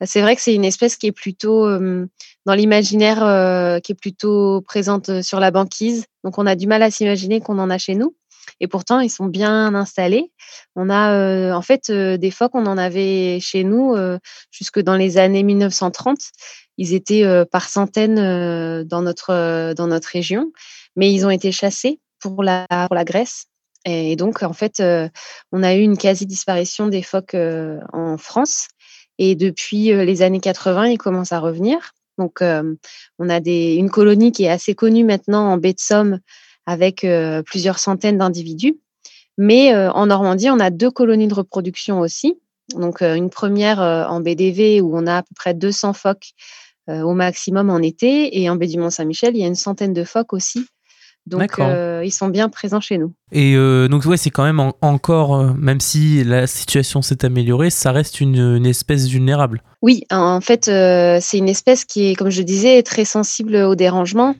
C'est 0.05 0.21
vrai 0.21 0.35
que 0.35 0.41
c'est 0.41 0.55
une 0.55 0.65
espèce 0.65 0.95
qui 0.95 1.07
est 1.07 1.11
plutôt 1.11 1.67
dans 2.45 2.53
l'imaginaire, 2.53 3.81
qui 3.81 3.91
est 3.91 3.99
plutôt 3.99 4.61
présente 4.61 5.21
sur 5.21 5.39
la 5.39 5.51
banquise. 5.51 6.05
Donc, 6.23 6.37
on 6.37 6.45
a 6.45 6.55
du 6.55 6.67
mal 6.67 6.83
à 6.83 6.91
s'imaginer 6.91 7.41
qu'on 7.41 7.59
en 7.59 7.69
a 7.69 7.77
chez 7.77 7.95
nous. 7.95 8.15
Et 8.61 8.67
pourtant, 8.67 8.99
ils 8.99 9.09
sont 9.09 9.27
bien 9.27 9.73
installés. 9.75 10.31
On 10.75 10.89
a 10.89 11.53
en 11.53 11.61
fait 11.61 11.91
des 11.91 12.31
phoques, 12.31 12.55
on 12.55 12.65
en 12.65 12.77
avait 12.77 13.39
chez 13.41 13.63
nous 13.63 13.95
jusque 14.51 14.79
dans 14.79 14.95
les 14.95 15.17
années 15.17 15.43
1930. 15.43 16.17
Ils 16.77 16.93
étaient 16.93 17.45
par 17.51 17.67
centaines 17.67 18.83
dans, 18.85 19.01
notre, 19.01 19.73
dans 19.73 19.87
notre 19.87 20.07
région, 20.07 20.51
mais 20.95 21.11
ils 21.11 21.25
ont 21.25 21.29
été 21.29 21.51
chassés 21.51 21.99
pour 22.19 22.43
la, 22.43 22.65
pour 22.87 22.95
la 22.95 23.03
Grèce. 23.03 23.48
Et 23.85 24.15
donc, 24.15 24.43
en 24.43 24.53
fait, 24.53 24.83
on 25.51 25.63
a 25.63 25.75
eu 25.75 25.81
une 25.81 25.97
quasi-disparition 25.97 26.87
des 26.87 27.01
phoques 27.01 27.35
en 27.93 28.17
France. 28.17 28.67
Et 29.17 29.35
depuis 29.35 29.85
les 29.85 30.21
années 30.21 30.39
80, 30.39 30.87
ils 30.87 30.97
commencent 30.97 31.31
à 31.31 31.39
revenir. 31.39 31.91
Donc, 32.17 32.41
on 32.41 33.29
a 33.29 33.39
des, 33.39 33.75
une 33.75 33.89
colonie 33.89 34.31
qui 34.31 34.43
est 34.43 34.49
assez 34.49 34.75
connue 34.75 35.03
maintenant 35.03 35.49
en 35.49 35.57
baie 35.57 35.73
de 35.73 35.79
Somme, 35.79 36.19
avec 36.65 37.05
plusieurs 37.45 37.79
centaines 37.79 38.17
d'individus. 38.17 38.79
Mais 39.37 39.73
en 39.75 40.07
Normandie, 40.07 40.49
on 40.49 40.59
a 40.59 40.69
deux 40.69 40.91
colonies 40.91 41.27
de 41.27 41.33
reproduction 41.33 42.01
aussi. 42.01 42.37
Donc, 42.75 43.01
une 43.01 43.29
première 43.29 43.79
en 43.79 44.19
BDV 44.19 44.81
où 44.81 44.97
on 44.97 45.07
a 45.07 45.17
à 45.17 45.21
peu 45.23 45.33
près 45.35 45.53
200 45.53 45.93
phoques 45.93 46.31
au 46.87 47.13
maximum 47.13 47.69
en 47.69 47.79
été. 47.79 48.41
Et 48.41 48.49
en 48.49 48.57
baie 48.57 48.67
du 48.67 48.77
Mont-Saint-Michel, 48.77 49.35
il 49.35 49.39
y 49.39 49.43
a 49.43 49.47
une 49.47 49.55
centaine 49.55 49.93
de 49.93 50.03
phoques 50.03 50.33
aussi. 50.33 50.67
Donc, 51.25 51.55
ils 51.57 52.11
sont 52.11 52.27
bien 52.27 52.49
présents 52.49 52.81
chez 52.81 52.97
nous. 52.97 53.13
Et 53.31 53.55
donc, 53.89 54.05
ouais, 54.05 54.17
c'est 54.17 54.29
quand 54.29 54.43
même 54.43 54.59
encore, 54.81 55.43
même 55.55 55.79
si 55.79 56.23
la 56.23 56.47
situation 56.47 57.01
s'est 57.01 57.23
améliorée, 57.25 57.69
ça 57.69 57.91
reste 57.91 58.21
une, 58.21 58.65
espèce 58.65 59.07
vulnérable. 59.07 59.61
Oui, 59.81 60.03
en 60.11 60.41
fait, 60.41 60.65
c'est 60.65 61.37
une 61.37 61.49
espèce 61.49 61.85
qui 61.85 62.09
est, 62.09 62.15
comme 62.15 62.29
je 62.29 62.41
disais, 62.41 62.81
très 62.83 63.05
sensible 63.05 63.55
au 63.55 63.75
dérangement. 63.75 64.35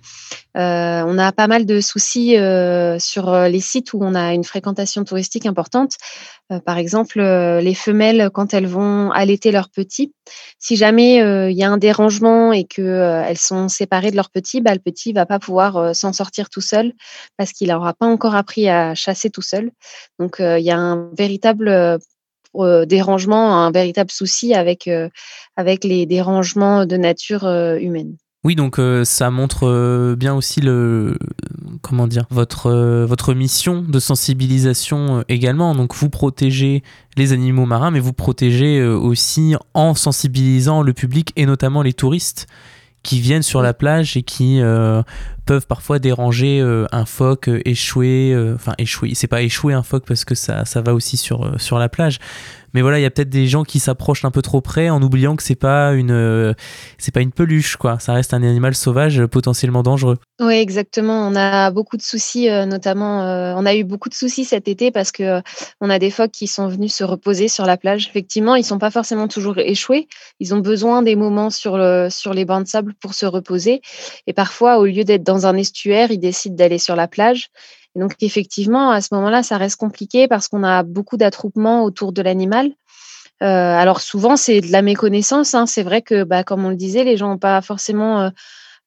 Euh, 0.57 1.03
on 1.05 1.17
a 1.17 1.31
pas 1.31 1.47
mal 1.47 1.65
de 1.65 1.79
soucis 1.79 2.37
euh, 2.37 2.97
sur 2.99 3.29
euh, 3.29 3.47
les 3.47 3.59
sites 3.59 3.93
où 3.93 3.99
on 4.01 4.15
a 4.15 4.33
une 4.33 4.43
fréquentation 4.43 5.03
touristique 5.03 5.45
importante. 5.45 5.93
par 6.65 6.79
exemple, 6.79 7.21
les 7.21 7.75
femelles, 7.75 8.31
quand 8.33 8.55
elles 8.55 8.65
vont 8.65 9.11
allaiter 9.11 9.51
leurs 9.51 9.69
petits, 9.69 10.13
si 10.57 10.77
jamais 10.77 11.17
il 11.51 11.55
y 11.55 11.63
a 11.63 11.69
un 11.69 11.77
dérangement 11.77 12.51
et 12.51 12.63
qu'elles 12.63 13.37
sont 13.37 13.69
séparées 13.69 14.09
de 14.09 14.15
leurs 14.15 14.31
petits, 14.31 14.59
bah, 14.59 14.73
le 14.73 14.79
petit 14.79 15.13
va 15.13 15.27
pas 15.27 15.37
pouvoir 15.37 15.95
s'en 15.95 16.11
sortir 16.11 16.49
tout 16.49 16.61
seul 16.61 16.93
parce 17.37 17.51
qu'il 17.51 17.69
n'aura 17.69 17.93
pas 17.93 18.07
encore 18.07 18.33
appris 18.33 18.67
à 18.67 18.78
chasser 18.95 19.29
tout 19.29 19.41
seul. 19.41 19.71
Donc, 20.19 20.37
il 20.39 20.63
y 20.63 20.71
a 20.71 20.77
un 20.77 21.09
véritable 21.17 21.99
dérangement, 22.87 23.65
un 23.65 23.71
véritable 23.71 24.11
souci 24.11 24.53
avec, 24.53 24.89
avec 25.55 25.83
les 25.83 26.05
dérangements 26.05 26.85
de 26.85 26.97
nature 26.97 27.47
humaine. 27.47 28.15
Oui, 28.45 28.55
donc 28.55 28.79
euh, 28.79 29.03
ça 29.03 29.31
montre 29.31 29.67
euh, 29.67 30.15
bien 30.15 30.33
aussi 30.33 30.61
le 30.61 31.17
comment 31.81 32.07
dire 32.07 32.25
votre 32.29 32.67
euh, 32.67 33.05
votre 33.05 33.33
mission 33.33 33.81
de 33.81 33.99
sensibilisation 33.99 35.25
également. 35.27 35.75
Donc 35.75 35.93
vous 35.93 36.09
protégez 36.09 36.81
les 37.17 37.33
animaux 37.33 37.65
marins, 37.65 37.91
mais 37.91 37.99
vous 37.99 38.13
protégez 38.13 38.81
aussi 38.81 39.55
en 39.73 39.93
sensibilisant 39.93 40.83
le 40.83 40.93
public 40.93 41.33
et 41.35 41.45
notamment 41.45 41.81
les 41.81 41.91
touristes 41.91 42.47
qui 43.03 43.19
viennent 43.19 43.43
sur 43.43 43.61
la 43.61 43.73
plage 43.73 44.15
et 44.15 44.23
qui 44.23 44.61
peuvent 45.49 45.65
parfois 45.65 45.97
déranger 45.97 46.61
un 46.91 47.05
phoque 47.05 47.49
échoué. 47.65 48.35
Enfin 48.53 48.73
échoué, 48.77 49.13
c'est 49.15 49.27
pas 49.27 49.41
échoué 49.41 49.73
un 49.73 49.81
phoque 49.81 50.05
parce 50.05 50.23
que 50.23 50.35
ça 50.35 50.63
ça 50.65 50.81
va 50.81 50.93
aussi 50.93 51.17
sur 51.17 51.59
sur 51.59 51.79
la 51.79 51.89
plage, 51.89 52.19
mais 52.73 52.81
voilà, 52.81 52.99
il 52.99 53.01
y 53.01 53.05
a 53.05 53.09
peut-être 53.09 53.29
des 53.29 53.47
gens 53.47 53.63
qui 53.63 53.79
s'approchent 53.79 54.25
un 54.25 54.31
peu 54.31 54.41
trop 54.41 54.61
près 54.61 54.89
en 54.89 55.01
oubliant 55.01 55.35
que 55.35 55.43
c'est 55.43 55.55
pas 55.55 55.93
une 55.93 56.11
euh, 56.11 56.53
c'est 56.97 57.13
pas 57.13 57.21
une 57.21 57.31
peluche 57.31 57.77
quoi. 57.77 57.99
Ça 57.99 58.13
reste 58.13 58.33
un 58.33 58.43
animal 58.43 58.75
sauvage 58.75 59.25
potentiellement 59.25 59.83
dangereux. 59.83 60.17
Oui, 60.39 60.55
exactement. 60.55 61.27
On 61.27 61.35
a 61.35 61.71
beaucoup 61.71 61.97
de 61.97 62.01
soucis, 62.01 62.49
euh, 62.49 62.65
notamment, 62.65 63.23
euh, 63.23 63.53
on 63.57 63.65
a 63.65 63.75
eu 63.75 63.83
beaucoup 63.83 64.09
de 64.09 64.13
soucis 64.13 64.45
cet 64.45 64.67
été 64.67 64.91
parce 64.91 65.11
que 65.11 65.41
on 65.81 65.89
a 65.89 65.99
des 65.99 66.11
phoques 66.11 66.31
qui 66.31 66.47
sont 66.47 66.67
venus 66.67 66.93
se 66.93 67.03
reposer 67.03 67.47
sur 67.47 67.65
la 67.65 67.77
plage. 67.77 68.07
Effectivement, 68.07 68.55
ils 68.55 68.63
sont 68.63 68.79
pas 68.79 68.91
forcément 68.91 69.27
toujours 69.27 69.57
échoués. 69.57 70.07
Ils 70.39 70.53
ont 70.53 70.59
besoin 70.59 71.01
des 71.01 71.15
moments 71.15 71.49
sur 71.49 71.77
le 71.77 72.09
sur 72.09 72.33
les 72.33 72.45
bancs 72.45 72.63
de 72.63 72.69
sable 72.69 72.93
pour 73.01 73.13
se 73.13 73.25
reposer. 73.25 73.81
Et 74.27 74.33
parfois, 74.33 74.77
au 74.77 74.85
lieu 74.85 75.03
d'être 75.03 75.23
dans 75.23 75.38
un 75.45 75.55
estuaire, 75.55 76.11
ils 76.11 76.19
décident 76.19 76.55
d'aller 76.55 76.79
sur 76.79 76.95
la 76.95 77.07
plage 77.07 77.49
donc, 77.95 78.15
effectivement, 78.21 78.91
à 78.91 79.01
ce 79.01 79.09
moment-là, 79.13 79.43
ça 79.43 79.57
reste 79.57 79.77
compliqué 79.77 80.27
parce 80.27 80.47
qu'on 80.47 80.63
a 80.63 80.83
beaucoup 80.83 81.17
d'attroupements 81.17 81.83
autour 81.83 82.13
de 82.13 82.21
l'animal. 82.21 82.71
Euh, 83.41 83.45
alors, 83.45 84.01
souvent, 84.01 84.37
c'est 84.37 84.61
de 84.61 84.71
la 84.71 84.81
méconnaissance. 84.81 85.55
Hein. 85.55 85.65
C'est 85.65 85.83
vrai 85.83 86.01
que, 86.01 86.23
bah, 86.23 86.43
comme 86.43 86.65
on 86.65 86.69
le 86.69 86.75
disait, 86.75 87.03
les 87.03 87.17
gens 87.17 87.29
n'ont 87.29 87.37
pas 87.37 87.61
forcément 87.61 88.21
euh, 88.21 88.29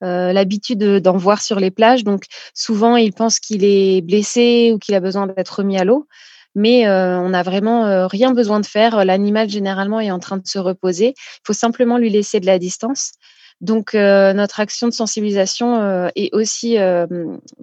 euh, 0.05 0.33
l'habitude 0.33 0.79
d'en 1.01 1.17
voir 1.17 1.43
sur 1.43 1.59
les 1.59 1.71
plages. 1.71 2.05
Donc, 2.05 2.25
souvent, 2.55 2.97
ils 2.97 3.13
pensent 3.13 3.41
qu'il 3.41 3.65
est 3.65 4.03
blessé 4.03 4.73
ou 4.75 4.79
qu'il 4.79 4.95
a 4.95 5.01
besoin 5.01 5.27
d'être 5.27 5.59
remis 5.59 5.79
à 5.79 5.85
l'eau. 5.85 6.07
Mais 6.55 6.87
on 6.87 7.31
n'a 7.31 7.43
vraiment 7.43 8.07
rien 8.09 8.33
besoin 8.33 8.61
de 8.61 8.67
faire. 8.67 9.07
L'animal, 9.07 9.49
généralement, 9.49 10.01
est 10.01 10.11
en 10.11 10.19
train 10.19 10.37
de 10.37 10.47
se 10.47 10.59
reposer. 10.59 11.15
Il 11.17 11.41
faut 11.47 11.55
simplement 11.55 11.97
lui 11.97 12.11
laisser 12.11 12.41
de 12.41 12.47
la 12.47 12.59
distance. 12.59 13.13
Donc, 13.61 13.95
euh, 13.95 14.33
notre 14.33 14.61
action 14.61 14.89
de 14.89 14.93
sensibilisation 14.93 15.77
euh, 15.77 16.09
est 16.17 16.35
aussi 16.35 16.79
euh, 16.79 17.07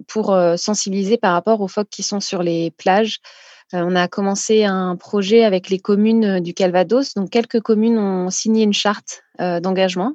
pour 0.06 0.36
sensibiliser 0.56 1.18
par 1.18 1.32
rapport 1.32 1.60
aux 1.60 1.68
phoques 1.68 1.90
qui 1.90 2.02
sont 2.02 2.20
sur 2.20 2.42
les 2.42 2.70
plages. 2.70 3.18
on 3.72 3.94
a 3.94 4.08
commencé 4.08 4.64
un 4.64 4.96
projet 4.96 5.44
avec 5.44 5.68
les 5.68 5.78
communes 5.78 6.40
du 6.40 6.54
Calvados. 6.54 7.14
Donc, 7.14 7.30
quelques 7.30 7.60
communes 7.60 7.98
ont 7.98 8.30
signé 8.30 8.64
une 8.64 8.72
charte 8.72 9.22
d'engagement. 9.38 10.14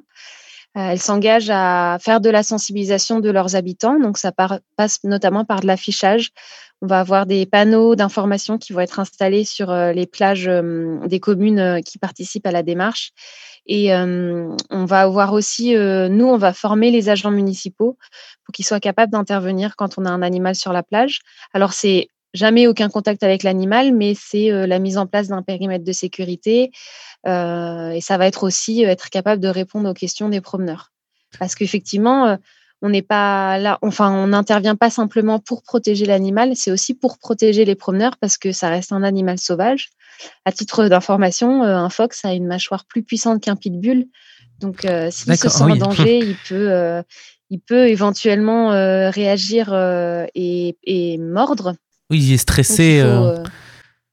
elles 0.74 1.00
s'engagent 1.00 1.50
à 1.50 1.98
faire 2.00 2.20
de 2.20 2.30
la 2.30 2.42
sensibilisation 2.42 3.20
de 3.20 3.30
leurs 3.30 3.56
habitants. 3.56 3.98
Donc, 3.98 4.18
ça 4.18 4.32
passe 4.32 5.04
notamment 5.04 5.44
par 5.44 5.60
de 5.60 5.66
l'affichage. 5.66 6.32
On 6.82 6.86
va 6.86 7.00
avoir 7.00 7.26
des 7.26 7.46
panneaux 7.46 7.96
d'information 7.96 8.58
qui 8.58 8.72
vont 8.72 8.80
être 8.80 9.00
installés 9.00 9.44
sur 9.44 9.74
les 9.74 10.06
plages 10.06 10.50
des 11.06 11.20
communes 11.20 11.80
qui 11.84 11.98
participent 11.98 12.46
à 12.46 12.50
la 12.52 12.62
démarche. 12.62 13.12
Et 13.64 13.94
on 13.94 14.84
va 14.84 15.00
avoir 15.00 15.32
aussi, 15.32 15.74
nous, 15.74 16.26
on 16.26 16.36
va 16.36 16.52
former 16.52 16.90
les 16.90 17.08
agents 17.08 17.30
municipaux 17.30 17.96
pour 18.44 18.52
qu'ils 18.52 18.66
soient 18.66 18.78
capables 18.78 19.10
d'intervenir 19.10 19.74
quand 19.76 19.96
on 19.96 20.04
a 20.04 20.10
un 20.10 20.20
animal 20.20 20.54
sur 20.54 20.74
la 20.74 20.82
plage. 20.82 21.20
Alors, 21.54 21.72
c'est 21.72 22.08
jamais 22.34 22.66
aucun 22.66 22.90
contact 22.90 23.22
avec 23.22 23.42
l'animal, 23.42 23.94
mais 23.94 24.14
c'est 24.14 24.50
la 24.66 24.78
mise 24.78 24.98
en 24.98 25.06
place 25.06 25.28
d'un 25.28 25.42
périmètre 25.42 25.84
de 25.84 25.92
sécurité. 25.92 26.70
et 27.24 28.00
ça 28.02 28.18
va 28.18 28.26
être 28.26 28.44
aussi 28.44 28.82
être 28.82 29.08
capable 29.08 29.40
de 29.40 29.48
répondre 29.48 29.88
aux 29.88 29.94
questions 29.94 30.28
des 30.28 30.42
promeneurs. 30.42 30.92
Parce 31.38 31.54
qu'effectivement, 31.54 32.36
on 32.86 32.90
n'est 32.90 33.02
pas 33.02 33.58
là, 33.58 33.78
enfin, 33.82 34.12
on 34.12 34.28
n'intervient 34.28 34.76
pas 34.76 34.90
simplement 34.90 35.40
pour 35.40 35.62
protéger 35.62 36.06
l'animal, 36.06 36.52
c'est 36.54 36.70
aussi 36.70 36.94
pour 36.94 37.18
protéger 37.18 37.64
les 37.64 37.74
promeneurs 37.74 38.16
parce 38.20 38.38
que 38.38 38.52
ça 38.52 38.68
reste 38.68 38.92
un 38.92 39.02
animal 39.02 39.38
sauvage. 39.38 39.90
À 40.44 40.52
titre 40.52 40.86
d'information, 40.86 41.64
euh, 41.64 41.76
un 41.76 41.90
phoque 41.90 42.14
a 42.22 42.32
une 42.32 42.46
mâchoire 42.46 42.84
plus 42.84 43.02
puissante 43.02 43.42
qu'un 43.42 43.56
pitbull. 43.56 44.06
Donc, 44.60 44.84
euh, 44.84 45.10
s'il 45.10 45.36
se 45.36 45.48
sent 45.48 45.64
en 45.64 45.76
danger, 45.76 46.18
il 46.22 46.36
peut, 46.48 46.70
euh, 46.70 47.02
il 47.50 47.58
peut 47.58 47.88
éventuellement 47.88 48.68
réagir 49.10 49.74
et, 50.34 51.18
mordre. 51.18 51.74
Oui, 52.10 52.22
il 52.22 52.32
est 52.34 52.38
stressé. 52.38 53.04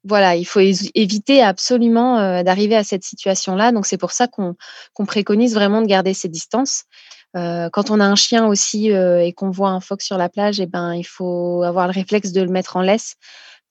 voilà, 0.04 0.36
il 0.36 0.46
faut 0.46 0.60
éviter 0.60 1.44
absolument 1.44 2.44
d'arriver 2.44 2.76
à 2.76 2.84
cette 2.84 3.04
situation-là. 3.04 3.72
Donc 3.72 3.86
c'est 3.86 3.98
pour 3.98 4.12
ça 4.12 4.28
qu'on 4.28 5.06
préconise 5.06 5.54
vraiment 5.54 5.82
de 5.82 5.88
garder 5.88 6.16
ces 6.16 6.28
distances. 6.28 6.86
Quand 7.34 7.90
on 7.90 8.00
a 8.00 8.06
un 8.06 8.16
chien 8.16 8.46
aussi 8.46 8.90
et 8.90 9.34
qu'on 9.34 9.50
voit 9.50 9.70
un 9.70 9.80
phoque 9.80 10.02
sur 10.02 10.18
la 10.18 10.30
plage, 10.30 10.60
eh 10.60 10.66
ben, 10.68 10.94
il 10.94 11.06
faut 11.06 11.64
avoir 11.64 11.88
le 11.88 11.94
réflexe 11.94 12.32
de 12.32 12.42
le 12.42 12.50
mettre 12.50 12.78
en 12.78 12.82
laisse 12.82 13.16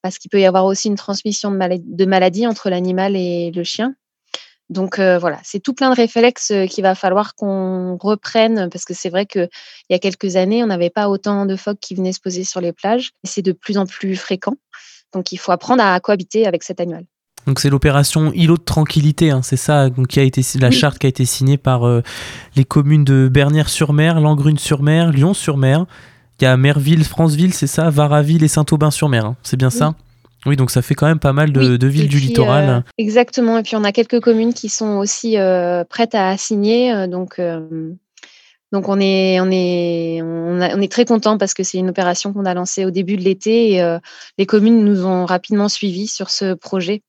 parce 0.03 0.18
qu'il 0.18 0.31
peut 0.31 0.40
y 0.40 0.46
avoir 0.46 0.64
aussi 0.64 0.88
une 0.88 0.96
transmission 0.96 1.53
de, 1.53 2.05
maladie 2.05 2.46
entre 2.46 2.70
l'animal 2.70 3.14
et 3.14 3.53
le 3.53 3.62
chien. 3.62 3.94
Donc 4.68 4.98
voilà, 4.98 5.38
c'est 5.44 5.61
tout 5.61 5.75
plein 5.75 5.90
de 5.90 5.94
réflexes 5.94 6.53
qu'il 6.70 6.83
va 6.83 6.94
falloir 6.94 7.35
qu'on 7.35 7.98
reprenne 7.98 8.68
parce 8.70 8.85
que 8.85 8.94
c'est 8.94 9.11
vrai 9.11 9.27
qu'il 9.27 9.48
y 9.90 9.94
a 9.94 9.98
quelques 9.98 10.37
années, 10.37 10.64
on 10.64 10.66
n'avait 10.66 10.90
pas 10.90 11.09
autant 11.09 11.46
de 11.46 11.57
phoques 11.57 11.81
qui 11.81 11.94
venaient 11.94 12.12
se 12.12 12.20
poser 12.20 12.44
sur 12.44 12.61
les 12.61 12.72
plages 12.72 13.12
et 13.22 13.29
c'est 13.29 13.42
de 13.42 13.53
plus 13.53 13.79
en 13.79 13.87
plus 13.87 14.16
fréquent. 14.16 14.57
Donc 15.12 15.33
il 15.33 15.37
faut 15.38 15.53
apprendre 15.53 15.85
à 15.85 15.98
cohabiter 16.01 16.46
avec 16.46 16.62
cet 16.62 16.81
animal. 16.81 17.05
Donc 17.46 17.59
c'est 17.59 17.70
l'opération 17.70 18.33
îlot 18.33 18.57
de 18.57 18.62
tranquillité, 18.62 19.31
hein, 19.31 19.40
c'est 19.42 19.57
ça 19.57 19.90
donc, 19.90 20.07
qui 20.07 20.20
a 20.20 20.22
été 20.22 20.42
la 20.61 20.70
charte 20.70 20.98
qui 20.98 21.07
a 21.07 21.09
été 21.09 21.24
signée 21.24 21.57
par 21.57 21.83
les 22.57 22.64
communes 22.64 23.05
de 23.05 23.28
Bernières-sur-Mer, 23.28 24.20
Langrune-sur-Mer, 24.20 25.11
Lyon-sur-Mer. 25.11 25.87
Il 26.40 26.44
y 26.44 26.48
a 26.48 26.57
Merville, 26.57 27.05
Franceville, 27.05 27.55
c'est 27.55 27.68
ça, 27.68 27.90
Varaville 27.90 28.42
et 28.42 28.48
Saint-Aubin-sur-Mer. 28.48 29.26
Hein, 29.26 29.37
c'est 29.42 29.57
bien 29.57 29.70
ça? 29.70 29.94
Oui, 30.44 30.57
donc 30.57 30.70
ça 30.72 30.83
fait 30.83 30.94
quand 30.94 31.07
même 31.07 31.20
pas 31.20 31.33
mal 31.33 31.52
de, 31.52 31.87
villes 31.87 32.09
du 32.09 32.18
littoral. 32.18 32.68
Euh, 32.68 32.81
exactement. 32.98 33.59
Et 33.59 33.62
puis 33.62 33.76
on 33.76 33.85
a 33.85 33.92
quelques 33.92 34.20
communes 34.20 34.52
qui 34.52 34.68
sont 34.68 34.98
aussi 34.98 35.38
euh, 35.38 35.85
prêtes 35.85 36.14
à 36.14 36.37
signer. 36.37 36.92
Euh, 36.92 37.07
donc, 37.07 37.40
donc 38.72 38.88
on 38.88 38.98
est, 38.98 39.40
on 39.40 39.50
est, 39.52 40.20
on, 40.20 40.81
est 40.81 40.90
très 40.90 41.05
content 41.05 41.38
parce 41.38 41.55
que 41.55 41.62
c'est 41.62 41.78
une 41.78 41.90
opération 41.90 42.33
qu'on 42.33 42.44
a 42.44 42.55
lancée 42.55 42.85
au 42.85 42.90
début 42.90 43.16
de 43.16 43.22
l'été 43.22 43.74
et 43.74 43.98
les 44.38 44.46
communes 44.46 44.85
nous 44.85 45.07
ont 45.07 45.26
rapidement 45.26 45.68
suivis 45.68 46.09
sur 46.09 46.31
ce 46.31 46.55
projet. 46.55 47.02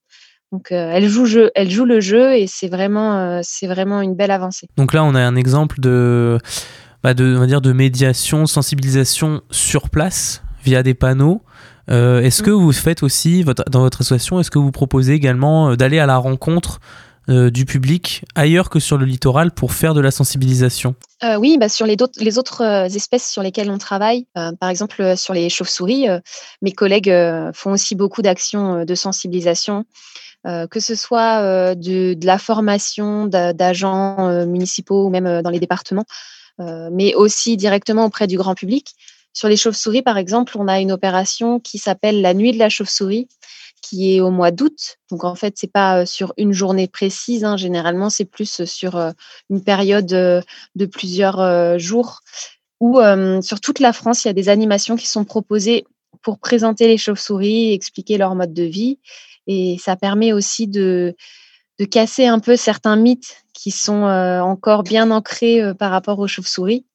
Donc 0.54 0.70
jeu, 0.70 1.52
elles 1.56 1.70
jouent 1.70 1.84
le 1.84 2.00
jeu 2.00 2.34
et 2.38 2.48
c'est 2.48 2.70
vraiment, 2.70 3.42
c'est 3.44 3.68
vraiment 3.68 4.00
une 4.00 4.16
belle 4.16 4.32
avancée. 4.32 4.70
Donc 4.78 4.94
là, 4.94 5.04
on 5.04 5.16
a 5.16 5.20
un 5.20 5.36
exemple 5.36 5.82
de, 5.82 6.38
bah 7.04 7.14
de, 7.14 7.36
on 7.36 7.42
va 7.42 7.48
dire 7.48 7.60
de 7.60 7.74
médiation, 7.74 8.46
sensibilisation 8.46 9.42
sur 9.52 9.90
place 9.90 10.42
via 10.64 10.84
des 10.84 10.94
panneaux. 10.94 11.42
Euh, 11.90 12.22
est-ce 12.22 12.42
que 12.42 12.52
vous 12.52 12.72
faites 12.72 13.04
aussi, 13.04 13.44
dans 13.44 13.82
votre 13.82 14.02
association, 14.02 14.40
est-ce 14.40 14.52
que 14.52 14.60
vous 14.60 14.72
proposez 14.72 15.14
également 15.14 15.72
euh, 15.72 15.76
d'aller 15.76 16.00
à 16.00 16.06
la 16.06 16.18
rencontre 16.18 16.80
euh, 17.30 17.50
du 17.50 17.66
public 17.66 18.24
ailleurs 18.36 18.70
que 18.70 18.80
sur 18.80 18.98
le 18.98 19.06
littoral 19.06 19.52
pour 19.52 19.74
faire 19.74 19.94
de 19.94 20.02
la 20.02 20.12
sensibilisation? 20.12 20.96
Oui, 21.40 21.58
bah 21.58 21.70
sur 21.70 21.86
les, 21.86 21.96
les 22.20 22.38
autres 22.38 22.62
espèces 22.94 23.30
sur 23.32 23.42
lesquelles 23.44 23.72
on 23.72 23.78
travaille, 23.78 24.28
par 24.34 24.70
exemple 24.70 25.16
sur 25.16 25.34
les 25.34 25.48
chauves-souris, 25.48 26.08
mes 26.62 26.74
collègues 26.74 27.14
font 27.54 27.72
aussi 27.72 27.96
beaucoup 27.96 28.22
d'actions 28.22 28.84
de 28.84 28.94
sensibilisation. 28.94 29.86
Que 30.44 30.80
ce 30.80 30.96
soit 30.96 31.76
de, 31.76 32.14
de, 32.14 32.26
la 32.26 32.38
formation 32.38 33.28
d'agents 33.28 34.46
municipaux 34.46 35.06
ou 35.06 35.10
même 35.10 35.42
dans 35.42 35.50
les 35.50 35.60
départements, 35.60 36.06
mais 36.60 37.14
aussi 37.16 37.58
directement 37.58 38.06
auprès 38.06 38.28
du 38.28 38.38
grand 38.38 38.56
public. 38.56 38.94
Sur 39.34 39.50
les 39.50 39.58
chauves-souris, 39.58 40.04
par 40.04 40.18
exemple, 40.18 40.56
on 40.60 40.68
a 40.68 40.80
une 40.80 40.92
opération 40.92 41.60
qui 41.60 41.80
s'appelle 41.80 42.22
la 42.22 42.34
nuit 42.34 42.52
de 42.52 42.60
la 42.60 42.70
chauve-souris, 42.70 43.28
qui 43.84 44.16
est 44.16 44.22
au 44.22 44.32
mois 44.32 44.52
d'août. 44.52 44.98
Donc 45.12 45.24
en 45.24 45.36
fait, 45.36 45.56
c'est 45.58 45.72
pas 45.72 46.00
euh, 46.00 46.06
sur 46.06 46.34
une 46.38 46.54
journée 46.54 46.88
précise. 46.88 47.44
Hein. 47.44 47.58
Généralement, 47.58 48.10
c'est 48.10 48.26
plus 48.26 48.62
euh, 48.62 48.66
sur 48.66 48.96
euh, 48.96 49.12
une 49.50 49.64
période 49.64 50.06
de 50.06 50.86
plusieurs 50.86 51.78
jours. 51.78 52.22
Où 52.80 53.00
sur 53.42 53.62
toute 53.62 53.80
la 53.80 53.94
France, 53.94 54.26
il 54.26 54.28
y 54.28 54.30
a 54.30 54.34
des 54.34 54.50
animations 54.50 54.98
qui 54.98 55.08
sont 55.08 55.24
proposées 55.24 55.86
pour 56.22 56.38
présenter 56.38 56.86
les 56.88 56.98
chauves-souris, 56.98 57.72
expliquer 57.72 58.18
leur 58.18 58.36
mode 58.36 58.54
de 58.54 58.64
vie. 58.64 59.00
Et 59.48 59.78
ça 59.80 59.96
permet 59.96 60.34
aussi 60.34 60.68
de, 60.68 61.16
de 61.80 61.86
casser 61.86 62.26
un 62.26 62.40
peu 62.40 62.56
certains 62.56 62.96
mythes 62.96 63.44
qui 63.54 63.72
sont 63.72 64.04
encore 64.04 64.84
bien 64.84 65.12
ancrés 65.12 65.62
par 65.78 65.92
rapport 65.92 66.20
aux 66.20 66.28
chauves-souris. 66.28 66.86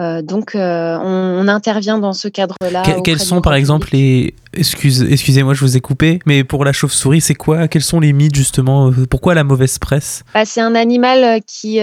Euh, 0.00 0.22
donc, 0.22 0.56
euh, 0.56 0.98
on, 1.00 1.46
intervient 1.46 1.98
dans 1.98 2.12
ce 2.12 2.26
cadre-là. 2.26 2.82
quels 3.04 3.20
sont, 3.20 3.40
par 3.40 3.54
exemple, 3.54 3.90
les. 3.92 4.34
Excuse, 4.52 5.02
excusez-moi, 5.02 5.54
je 5.54 5.60
vous 5.60 5.76
ai 5.76 5.80
coupé, 5.80 6.18
mais 6.26 6.42
pour 6.42 6.64
la 6.64 6.72
chauve-souris, 6.72 7.20
c'est 7.20 7.34
quoi 7.34 7.68
Quels 7.68 7.82
sont 7.82 8.00
les 8.00 8.12
mythes, 8.12 8.34
justement 8.34 8.90
Pourquoi 9.08 9.34
la 9.34 9.44
mauvaise 9.44 9.78
presse? 9.78 10.24
Bah, 10.32 10.44
C'est 10.44 10.60
un 10.60 10.74
animal 10.74 11.40
qui 11.46 11.78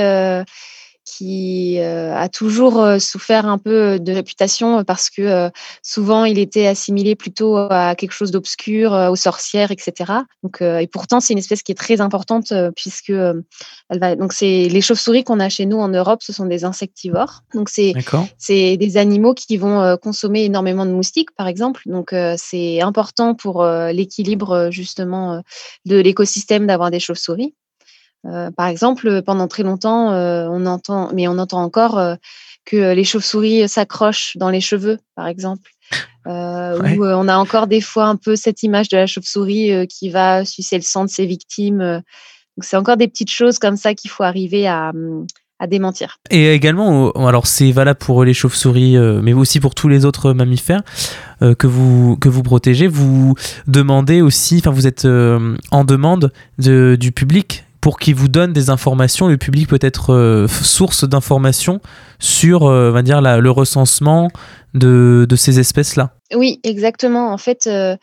qui 1.21 1.77
euh, 1.79 2.15
a 2.15 2.29
toujours 2.29 2.81
euh, 2.81 2.97
souffert 2.97 3.45
un 3.45 3.59
peu 3.59 3.99
de 3.99 4.11
réputation 4.11 4.83
parce 4.83 5.11
que 5.11 5.21
euh, 5.21 5.49
souvent 5.83 6.25
il 6.25 6.39
était 6.39 6.65
assimilé 6.65 7.15
plutôt 7.15 7.57
à 7.57 7.93
quelque 7.93 8.13
chose 8.13 8.31
d'obscur, 8.31 8.93
aux 8.93 9.15
sorcières, 9.15 9.69
etc. 9.69 10.13
Donc, 10.41 10.61
et 10.61 10.87
pourtant, 10.87 11.19
c'est 11.19 11.33
une 11.33 11.39
espèce 11.39 11.61
qui 11.61 11.71
est 11.71 11.75
très 11.75 12.01
importante 12.01 12.51
puisque 12.75 13.11
elle 13.11 13.99
va. 13.99 14.15
Donc, 14.15 14.33
c'est 14.33 14.67
les 14.67 14.81
chauves-souris 14.81 15.23
qu'on 15.23 15.39
a 15.39 15.49
chez 15.49 15.65
nous 15.65 15.77
en 15.77 15.89
Europe, 15.89 16.23
ce 16.23 16.33
sont 16.33 16.45
des 16.45 16.63
insectivores. 16.63 17.41
Donc, 17.53 17.69
c'est 17.69 17.93
c'est 18.37 18.77
des 18.77 18.97
animaux 18.97 19.33
qui 19.33 19.57
vont 19.57 19.97
consommer 19.97 20.45
énormément 20.45 20.85
de 20.85 20.91
moustiques, 20.91 21.31
par 21.35 21.47
exemple. 21.47 21.81
Donc, 21.85 22.15
c'est 22.37 22.81
important 22.81 23.35
pour 23.35 23.63
l'équilibre 23.65 24.69
justement 24.71 25.41
de 25.85 25.97
l'écosystème 25.97 26.67
d'avoir 26.67 26.89
des 26.91 26.99
chauves-souris. 26.99 27.53
Euh, 28.25 28.51
par 28.51 28.67
exemple, 28.67 29.21
pendant 29.23 29.47
très 29.47 29.63
longtemps, 29.63 30.11
euh, 30.11 30.47
on 30.49 30.65
entend, 30.65 31.09
mais 31.13 31.27
on 31.27 31.37
entend 31.37 31.61
encore 31.61 31.97
euh, 31.97 32.15
que 32.65 32.93
les 32.93 33.03
chauves-souris 33.03 33.67
s'accrochent 33.67 34.37
dans 34.37 34.49
les 34.49 34.61
cheveux, 34.61 34.99
par 35.15 35.27
exemple. 35.27 35.71
Ou 36.25 36.29
on 37.03 37.27
a 37.27 37.35
encore 37.35 37.65
des 37.65 37.81
fois 37.81 38.05
un 38.05 38.15
peu 38.15 38.35
cette 38.35 38.61
image 38.61 38.89
de 38.89 38.97
la 38.97 39.07
chauve-souris 39.07 39.87
qui 39.87 40.09
va 40.09 40.45
sucer 40.45 40.75
le 40.75 40.83
sang 40.83 41.03
de 41.03 41.09
ses 41.09 41.25
victimes. 41.25 41.79
donc 41.79 42.63
c'est 42.63 42.77
encore 42.77 42.95
des 42.95 43.07
petites 43.07 43.31
choses 43.31 43.57
comme 43.57 43.75
ça 43.75 43.95
qu'il 43.95 44.11
faut 44.11 44.21
arriver 44.21 44.67
à, 44.67 44.91
à 45.57 45.65
démentir. 45.65 46.19
Et 46.29 46.53
également, 46.53 47.11
alors 47.13 47.47
c'est 47.47 47.71
valable 47.71 47.97
pour 47.97 48.23
les 48.23 48.35
chauves-souris, 48.35 48.97
mais 49.23 49.33
aussi 49.33 49.59
pour 49.59 49.73
tous 49.73 49.87
les 49.87 50.05
autres 50.05 50.31
mammifères 50.31 50.83
que 51.39 51.67
vous 51.67 52.15
que 52.17 52.29
vous 52.29 52.43
protégez. 52.43 52.87
Vous 52.87 53.33
demandez 53.65 54.21
aussi, 54.21 54.59
enfin 54.59 54.71
vous 54.71 54.85
êtes 54.85 55.05
en 55.05 55.83
demande 55.83 56.31
de, 56.59 56.95
du 56.97 57.11
public 57.11 57.65
pour 57.81 57.97
qu'il 57.97 58.15
vous 58.15 58.27
donne 58.27 58.53
des 58.53 58.69
informations. 58.69 59.27
Le 59.27 59.37
public 59.37 59.67
peut 59.67 59.79
être 59.81 60.13
euh, 60.13 60.47
source 60.47 61.03
d'informations 61.03 61.81
sur 62.19 62.67
euh, 62.67 62.91
va 62.91 63.01
dire, 63.01 63.21
le 63.21 63.49
recensement 63.49 64.29
de, 64.75 65.27
ces 65.35 65.59
espèces-là. 65.59 66.11
Oui, 66.33 66.61
exactement. 66.63 67.33
En 67.33 67.37
fait, 67.37 67.65
euh, 67.65 67.97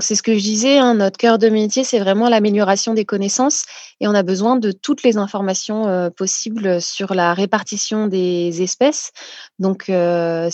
c'est 0.00 0.16
ce 0.16 0.22
que 0.22 0.34
je 0.34 0.42
disais, 0.42 0.78
hein, 0.78 0.94
notre 0.94 1.16
cœur 1.16 1.38
de 1.38 1.48
métier, 1.48 1.84
c'est 1.84 2.00
vraiment 2.00 2.28
l'amélioration 2.28 2.92
des 2.92 3.04
connaissances 3.04 3.64
et 4.00 4.08
on 4.08 4.14
a 4.14 4.22
besoin 4.24 4.56
de 4.56 4.72
toutes 4.72 5.02
les 5.04 5.16
informations 5.16 6.10
possibles 6.16 6.82
sur 6.82 7.14
la 7.14 7.32
répartition 7.32 8.06
des 8.06 8.60
espèces. 8.60 9.12
Donc, 9.58 9.84
on 9.88 10.50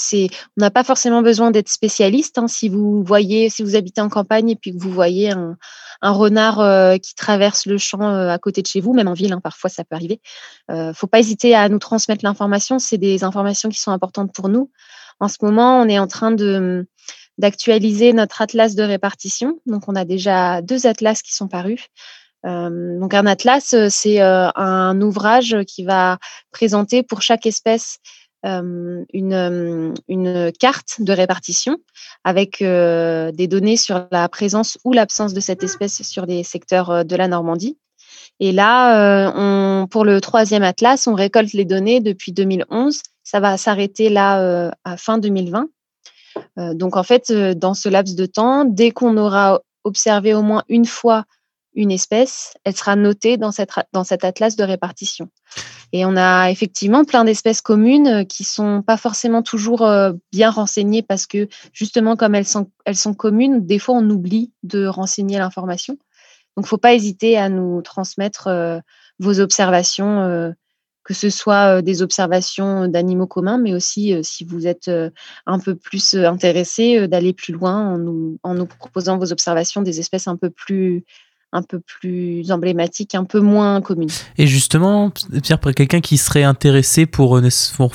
n'a 0.58 0.70
pas 0.70 0.84
forcément 0.84 1.22
besoin 1.22 1.50
d'être 1.50 1.70
spécialiste. 1.70 2.38
Hein, 2.38 2.46
si 2.46 2.68
vous 2.68 3.02
voyez, 3.02 3.48
si 3.50 3.62
vous 3.62 3.74
habitez 3.74 4.02
en 4.02 4.08
campagne 4.08 4.50
et 4.50 4.56
puis 4.56 4.72
que 4.72 4.80
vous 4.80 4.92
voyez 4.92 5.30
un, 5.30 5.56
un 6.02 6.12
renard 6.12 6.98
qui 7.00 7.14
traverse 7.14 7.66
le 7.66 7.78
champ 7.78 8.00
à 8.02 8.38
côté 8.38 8.62
de 8.62 8.66
chez 8.66 8.80
vous, 8.80 8.92
même 8.92 9.08
en 9.08 9.14
ville, 9.14 9.32
hein, 9.32 9.40
parfois 9.42 9.70
ça 9.70 9.84
peut 9.84 9.96
arriver, 9.96 10.20
faut 10.94 11.06
pas 11.06 11.18
hésiter 11.18 11.54
à 11.54 11.68
nous 11.68 11.78
transmettre 11.78 12.24
l'information. 12.24 12.78
C'est 12.78 12.98
des 12.98 13.24
informations 13.24 13.68
qui 13.68 13.80
sont 13.80 13.92
importantes 13.92 14.32
pour 14.32 14.48
nous. 14.48 14.70
En 15.20 15.28
ce 15.28 15.36
moment, 15.42 15.80
on 15.80 15.88
est 15.88 15.98
en 15.98 16.06
train 16.06 16.30
de 16.30 16.86
d'actualiser 17.38 18.12
notre 18.12 18.40
atlas 18.40 18.74
de 18.74 18.82
répartition. 18.82 19.60
Donc, 19.66 19.88
on 19.88 19.94
a 19.94 20.04
déjà 20.04 20.62
deux 20.62 20.86
atlas 20.86 21.22
qui 21.22 21.34
sont 21.34 21.48
parus. 21.48 21.86
Euh, 22.46 22.98
donc, 22.98 23.14
un 23.14 23.26
atlas, 23.26 23.74
euh, 23.74 23.88
c'est 23.90 24.22
euh, 24.22 24.48
un 24.54 25.00
ouvrage 25.00 25.56
qui 25.66 25.84
va 25.84 26.18
présenter 26.50 27.02
pour 27.02 27.22
chaque 27.22 27.46
espèce 27.46 27.98
une, 28.42 29.94
une, 30.08 30.52
carte 30.58 31.00
de 31.00 31.12
répartition 31.12 31.78
avec 32.22 32.58
des 32.60 33.46
données 33.48 33.76
sur 33.76 34.06
la 34.12 34.28
présence 34.28 34.78
ou 34.84 34.92
l'absence 34.92 35.34
de 35.34 35.40
cette 35.40 35.64
espèce 35.64 36.02
sur 36.02 36.26
les 36.26 36.44
secteurs 36.44 37.04
de 37.04 37.16
la 37.16 37.26
Normandie. 37.28 37.76
Et 38.38 38.52
là, 38.52 39.32
on, 39.34 39.88
pour 39.88 40.04
le 40.04 40.20
troisième 40.20 40.62
atlas, 40.62 41.06
on 41.06 41.14
récolte 41.14 41.52
les 41.54 41.64
données 41.64 42.00
depuis 42.00 42.32
2011 42.32 43.00
ça 43.26 43.40
va 43.40 43.56
s'arrêter 43.56 44.08
là 44.08 44.70
à 44.84 44.96
fin 44.96 45.18
2020. 45.18 45.68
Euh, 46.58 46.74
donc 46.74 46.96
en 46.96 47.02
fait, 47.02 47.32
dans 47.32 47.74
ce 47.74 47.88
laps 47.88 48.14
de 48.14 48.26
temps, 48.26 48.64
dès 48.64 48.92
qu'on 48.92 49.16
aura 49.16 49.60
observé 49.82 50.32
au 50.32 50.42
moins 50.42 50.62
une 50.68 50.86
fois 50.86 51.24
une 51.76 51.92
espèce, 51.92 52.54
elle 52.64 52.74
sera 52.74 52.96
notée 52.96 53.36
dans, 53.36 53.52
cette, 53.52 53.70
dans 53.92 54.02
cet 54.02 54.24
atlas 54.24 54.56
de 54.56 54.64
répartition. 54.64 55.28
Et 55.92 56.04
on 56.04 56.16
a 56.16 56.50
effectivement 56.50 57.04
plein 57.04 57.22
d'espèces 57.22 57.60
communes 57.60 58.26
qui 58.26 58.42
sont 58.42 58.82
pas 58.82 58.96
forcément 58.96 59.42
toujours 59.42 59.88
bien 60.32 60.50
renseignées 60.50 61.02
parce 61.02 61.26
que 61.26 61.48
justement 61.72 62.16
comme 62.16 62.34
elles 62.34 62.46
sont, 62.46 62.70
elles 62.86 62.96
sont 62.96 63.14
communes, 63.14 63.64
des 63.64 63.78
fois 63.78 63.94
on 63.94 64.10
oublie 64.10 64.52
de 64.62 64.86
renseigner 64.86 65.38
l'information. 65.38 65.98
Donc 66.56 66.66
faut 66.66 66.78
pas 66.78 66.94
hésiter 66.94 67.36
à 67.36 67.50
nous 67.50 67.82
transmettre 67.82 68.48
vos 69.18 69.38
observations 69.38 70.54
que 71.04 71.14
ce 71.14 71.30
soit 71.30 71.82
des 71.82 72.02
observations 72.02 72.88
d'animaux 72.88 73.28
communs, 73.28 73.58
mais 73.58 73.74
aussi 73.74 74.12
si 74.24 74.44
vous 74.44 74.66
êtes 74.66 74.90
un 75.46 75.58
peu 75.60 75.76
plus 75.76 76.16
intéressé, 76.16 77.06
d'aller 77.06 77.32
plus 77.32 77.52
loin 77.52 77.92
en 77.92 77.98
nous, 77.98 78.40
en 78.42 78.54
nous 78.54 78.66
proposant 78.66 79.16
vos 79.16 79.30
observations 79.30 79.82
des 79.82 80.00
espèces 80.00 80.26
un 80.26 80.36
peu 80.36 80.50
plus 80.50 81.04
un 81.52 81.62
peu 81.62 81.80
plus 81.80 82.50
emblématiques, 82.50 83.14
un 83.14 83.24
peu 83.24 83.40
moins 83.40 83.80
communes. 83.80 84.10
Et 84.36 84.46
justement, 84.46 85.10
Pierre, 85.42 85.58
pour 85.58 85.72
quelqu'un 85.72 86.00
qui 86.00 86.18
serait 86.18 86.42
intéressé 86.42 87.06
pour, 87.06 87.40
pour 87.72 87.92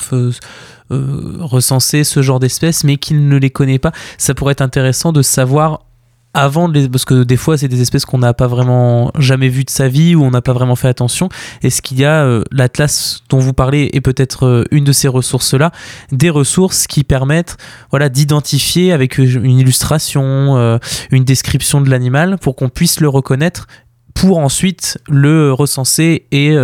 recenser 0.90 2.04
ce 2.04 2.22
genre 2.22 2.40
d'espèces, 2.40 2.84
mais 2.84 2.96
qui 2.96 3.14
ne 3.14 3.36
les 3.36 3.50
connaît 3.50 3.78
pas, 3.78 3.92
ça 4.18 4.34
pourrait 4.34 4.52
être 4.52 4.62
intéressant 4.62 5.12
de 5.12 5.22
savoir 5.22 5.86
avant 6.34 6.68
les, 6.68 6.88
parce 6.88 7.04
que 7.04 7.24
des 7.24 7.36
fois 7.36 7.58
c'est 7.58 7.68
des 7.68 7.82
espèces 7.82 8.04
qu'on 8.04 8.18
n'a 8.18 8.34
pas 8.34 8.46
vraiment 8.46 9.10
jamais 9.18 9.48
vues 9.48 9.64
de 9.64 9.70
sa 9.70 9.88
vie 9.88 10.14
ou 10.14 10.24
on 10.24 10.30
n'a 10.30 10.40
pas 10.40 10.52
vraiment 10.52 10.76
fait 10.76 10.88
attention. 10.88 11.28
Est-ce 11.62 11.82
qu'il 11.82 11.98
y 11.98 12.04
a 12.04 12.24
euh, 12.24 12.42
l'atlas 12.50 13.22
dont 13.28 13.38
vous 13.38 13.52
parlez 13.52 13.90
et 13.92 14.00
peut-être 14.00 14.46
euh, 14.46 14.64
une 14.70 14.84
de 14.84 14.92
ces 14.92 15.08
ressources 15.08 15.54
là 15.54 15.72
des 16.10 16.30
ressources 16.30 16.86
qui 16.86 17.04
permettent 17.04 17.56
voilà 17.90 18.08
d'identifier 18.08 18.92
avec 18.92 19.18
une 19.18 19.58
illustration 19.58 20.56
euh, 20.56 20.78
une 21.10 21.24
description 21.24 21.80
de 21.80 21.90
l'animal 21.90 22.38
pour 22.38 22.56
qu'on 22.56 22.68
puisse 22.68 23.00
le 23.00 23.08
reconnaître 23.08 23.66
pour 24.14 24.38
ensuite 24.38 24.98
le 25.08 25.52
recenser 25.52 26.26
et 26.32 26.54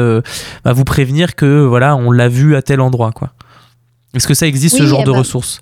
bah, 0.64 0.72
vous 0.72 0.84
prévenir 0.84 1.34
que 1.34 1.64
voilà 1.64 1.96
on 1.96 2.10
l'a 2.10 2.28
vu 2.28 2.56
à 2.56 2.62
tel 2.62 2.80
endroit 2.80 3.10
quoi. 3.12 3.32
Est-ce 4.14 4.26
que 4.26 4.34
ça 4.34 4.46
existe 4.46 4.78
ce 4.78 4.86
genre 4.86 5.00
eh 5.02 5.04
de 5.04 5.12
ben, 5.12 5.18
ressources? 5.18 5.60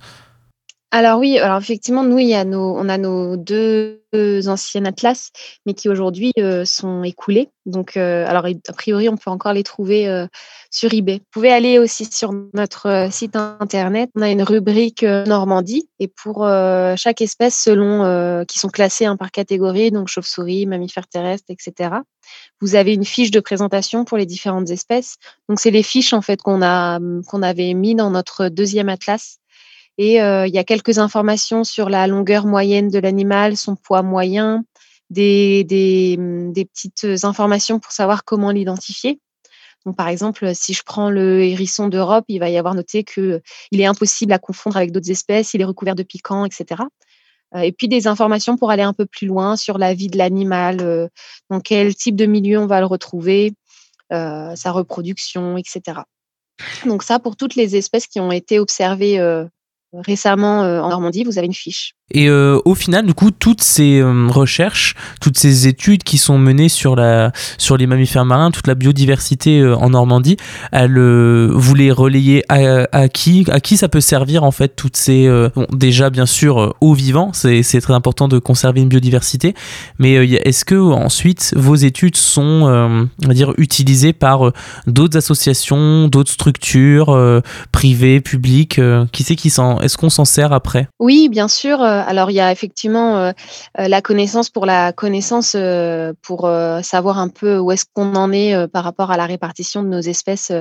Alors 0.93 1.19
oui, 1.19 1.39
alors 1.39 1.59
effectivement, 1.59 2.05
nous, 2.05 2.19
il 2.21 2.29
y 2.29 2.35
a 2.35 2.45
nos, 2.45 2.77
on 2.77 2.89
a 2.89 2.97
nos 2.97 3.37
deux 3.37 4.01
anciens 4.47 4.85
atlas, 4.85 5.31
mais 5.67 5.75
qui 5.75 5.89
aujourd'hui 5.89 6.33
euh, 6.39 6.65
sont 6.65 7.03
écoulés. 7.03 7.51
Donc, 7.67 7.97
euh, 7.97 8.25
alors 8.27 8.47
a 8.47 8.73
priori, 8.73 9.09
on 9.09 9.17
peut 9.17 9.31
encore 9.31 9.53
les 9.53 9.65
trouver 9.65 10.09
euh, 10.09 10.27
sur 10.71 10.95
eBay. 10.95 11.19
Vous 11.19 11.31
pouvez 11.33 11.53
aller 11.53 11.81
aussi 11.81 12.05
sur 12.05 12.33
notre 12.55 13.09
site 13.11 13.35
internet. 13.35 14.11
On 14.15 14.23
a 14.23 14.31
une 14.31 14.45
rubrique 14.45 15.03
Normandie, 15.03 15.89
et 15.99 16.07
pour 16.07 16.49
chaque 16.97 17.21
espèce, 17.21 17.57
selon 17.57 18.45
qui 18.47 18.61
sont 18.61 18.69
classées 18.69 19.09
par 19.19 19.33
catégorie, 19.33 19.91
donc 19.91 20.07
chauve-souris, 20.07 20.67
mammifères 20.67 21.09
terrestres, 21.09 21.51
etc. 21.51 21.97
Vous 22.61 22.77
avez 22.77 22.95
une 22.95 23.05
fiche 23.05 23.33
de 23.33 23.41
présentation 23.41 24.05
pour 24.05 24.19
les 24.19 24.27
différentes 24.27 24.71
espèces. 24.71 25.17
Donc, 25.49 25.59
c'est 25.59 25.73
les 25.73 25.83
fiches 25.83 26.13
en 26.13 26.23
fait 26.23 26.41
qu'on 26.41 26.63
a 26.63 27.01
qu'on 27.27 27.43
avait 27.43 27.75
mis 27.75 27.97
dans 27.97 28.11
notre 28.11 28.49
deuxième 28.49 28.89
atlas 28.89 29.39
et 29.99 30.21
euh, 30.21 30.47
il 30.47 30.55
y 30.55 30.59
a 30.59 30.65
quelques 30.65 30.99
informations 30.99 31.65
sur 31.65 31.89
la 31.89 32.07
longueur 32.07 32.47
moyenne 32.47 32.89
de 32.89 32.99
l'animal, 32.99 33.57
son 33.57 33.77
poids 33.77 34.03
moyen, 34.03 34.65
des, 35.09 35.65
des, 35.65 36.17
hum, 36.19 36.53
des, 36.53 36.65
petites 36.65 37.25
informations 37.25 37.81
pour 37.81 37.93
savoir 37.93 38.25
comment 38.25 38.51
l'identifier. 38.51 39.21
Donc, 39.87 39.97
par 39.97 40.09
exemple, 40.09 40.53
si 40.55 40.75
je 40.75 40.83
prends 40.85 41.11
le 41.11 41.45
hérisson 41.45 41.89
d'Europe, 41.89 42.25
il 42.29 42.41
va 42.41 42.51
y 42.51 42.59
avoir 42.59 42.75
noté 42.75 43.05
qu'il 43.05 43.41
est 43.73 43.87
impossible 43.87 44.33
à 44.33 44.39
confondre 44.39 44.77
avec 44.77 44.91
d'autres 44.91 45.11
espèces, 45.11 45.55
il 45.55 45.61
est 45.61 45.65
recouvert 45.65 45.95
de 45.95 46.03
piquants, 46.03 46.45
etc. 46.45 46.83
Euh, 47.55 47.61
et 47.61 47.73
puis 47.73 47.87
des 47.89 48.09
informations 48.09 48.57
pour 48.57 48.71
aller 48.71 48.83
un 48.83 48.93
peu 48.93 49.07
plus 49.07 49.29
loin 49.29 49.57
sur 49.57 49.79
la 49.79 49.95
vie 49.95 50.09
de 50.09 50.19
l'animal, 50.19 50.81
euh, 50.81 51.09
dans 51.51 51.61
quel 51.61 51.95
type 51.95 52.17
de 52.17 52.27
milieu 52.27 52.59
on 52.59 52.67
va 52.67 52.81
le 52.81 52.87
retrouver, 52.87 53.55
sa 54.11 54.71
reproduction, 54.71 55.57
etc. 55.57 56.01
Donc 56.85 57.03
ça, 57.03 57.19
pour 57.19 57.37
toutes 57.37 57.57
les 57.57 57.75
espèces 57.75 58.07
qui 58.07 58.21
ont 58.21 58.31
été 58.31 58.61
observées 58.61 59.19
récemment 60.05 60.63
euh, 60.63 60.81
en 60.81 60.89
Normandie, 60.89 61.25
vous 61.25 61.39
avez 61.39 61.47
une 61.47 61.55
fiche. 61.55 61.95
Et 62.13 62.29
euh, 62.29 62.61
au 62.65 62.77
final, 62.77 63.05
du 63.05 63.15
coup, 63.15 63.33
toutes 63.33 63.63
ces 63.63 63.99
euh, 63.99 64.29
recherches, 64.29 64.95
toutes 65.21 65.37
ces 65.37 65.67
études 65.67 66.05
qui 66.05 66.19
sont 66.19 66.39
menées 66.39 66.69
sur, 66.69 66.95
la, 66.95 67.33
sur 67.59 67.77
les 67.77 67.89
mammifères 67.89 68.25
marins, 68.25 68.53
toute 68.53 68.69
la 68.69 68.77
biodiversité 68.77 69.65
en 69.65 69.91
Normandie, 69.91 70.37
elles, 70.71 70.99
vous 70.99 71.75
les 71.75 71.91
relayez 71.91 72.45
à, 72.49 73.09
qui 73.09 73.45
À 73.51 73.59
qui 73.59 73.77
ça 73.77 73.89
peut 73.89 74.01
servir 74.01 74.45
en 74.45 74.53
fait 74.53 74.77
toutes 74.77 74.97
ces... 74.97 75.29
bon, 75.55 75.67
déjà, 75.73 76.11
bien 76.11 76.27
sûr, 76.27 76.77
aux 76.81 76.95
vivants, 76.95 77.33
c'est 77.33 77.81
très 77.81 77.95
important 77.95 78.29
de 78.29 78.39
conserver 78.39 78.83
une 78.83 78.89
biodiversité, 78.89 79.55
mais 79.99 80.13
est-ce 80.15 80.65
que 80.65 80.77
ensuite 80.77 81.55
vos 81.57 81.75
études 81.75 82.17
sont, 82.17 83.09
on 83.25 83.27
va 83.27 83.35
dire, 83.35 83.53
utilisées 83.59 84.13
par 84.13 84.53
d'autres 84.87 85.17
associations, 85.17 86.07
d'autres 86.07 86.33
structures 86.33 87.43
privées, 87.73 88.21
publiques 88.21 88.81
Qui 89.11 89.23
c'est 89.25 89.37
qui 89.37 89.51
s'en 89.51 89.81
est-ce 89.87 89.97
qu'on 89.97 90.11
s'en 90.11 90.25
sert 90.25 90.53
après? 90.53 90.89
Oui, 90.99 91.29
bien 91.29 91.49
sûr. 91.49 91.81
Euh, 91.81 92.03
alors, 92.07 92.31
il 92.31 92.35
y 92.35 92.41
a 92.41 92.53
effectivement 92.53 93.17
euh, 93.17 93.33
euh, 93.79 93.89
la 93.89 94.03
connaissance 94.03 94.51
pour 94.51 94.67
la 94.67 94.93
connaissance, 94.93 95.57
pour 96.23 96.51
savoir 96.83 97.19
un 97.19 97.29
peu 97.29 97.59
où 97.59 97.73
est-ce 97.73 97.85
qu'on 97.93 98.15
en 98.15 98.33
est 98.33 98.69
par 98.69 98.85
rapport 98.85 99.11
à 99.11 99.17
la 99.17 99.27
répartition 99.27 99.83
de 99.83 99.89
nos 99.89 100.01
espèces 100.01 100.53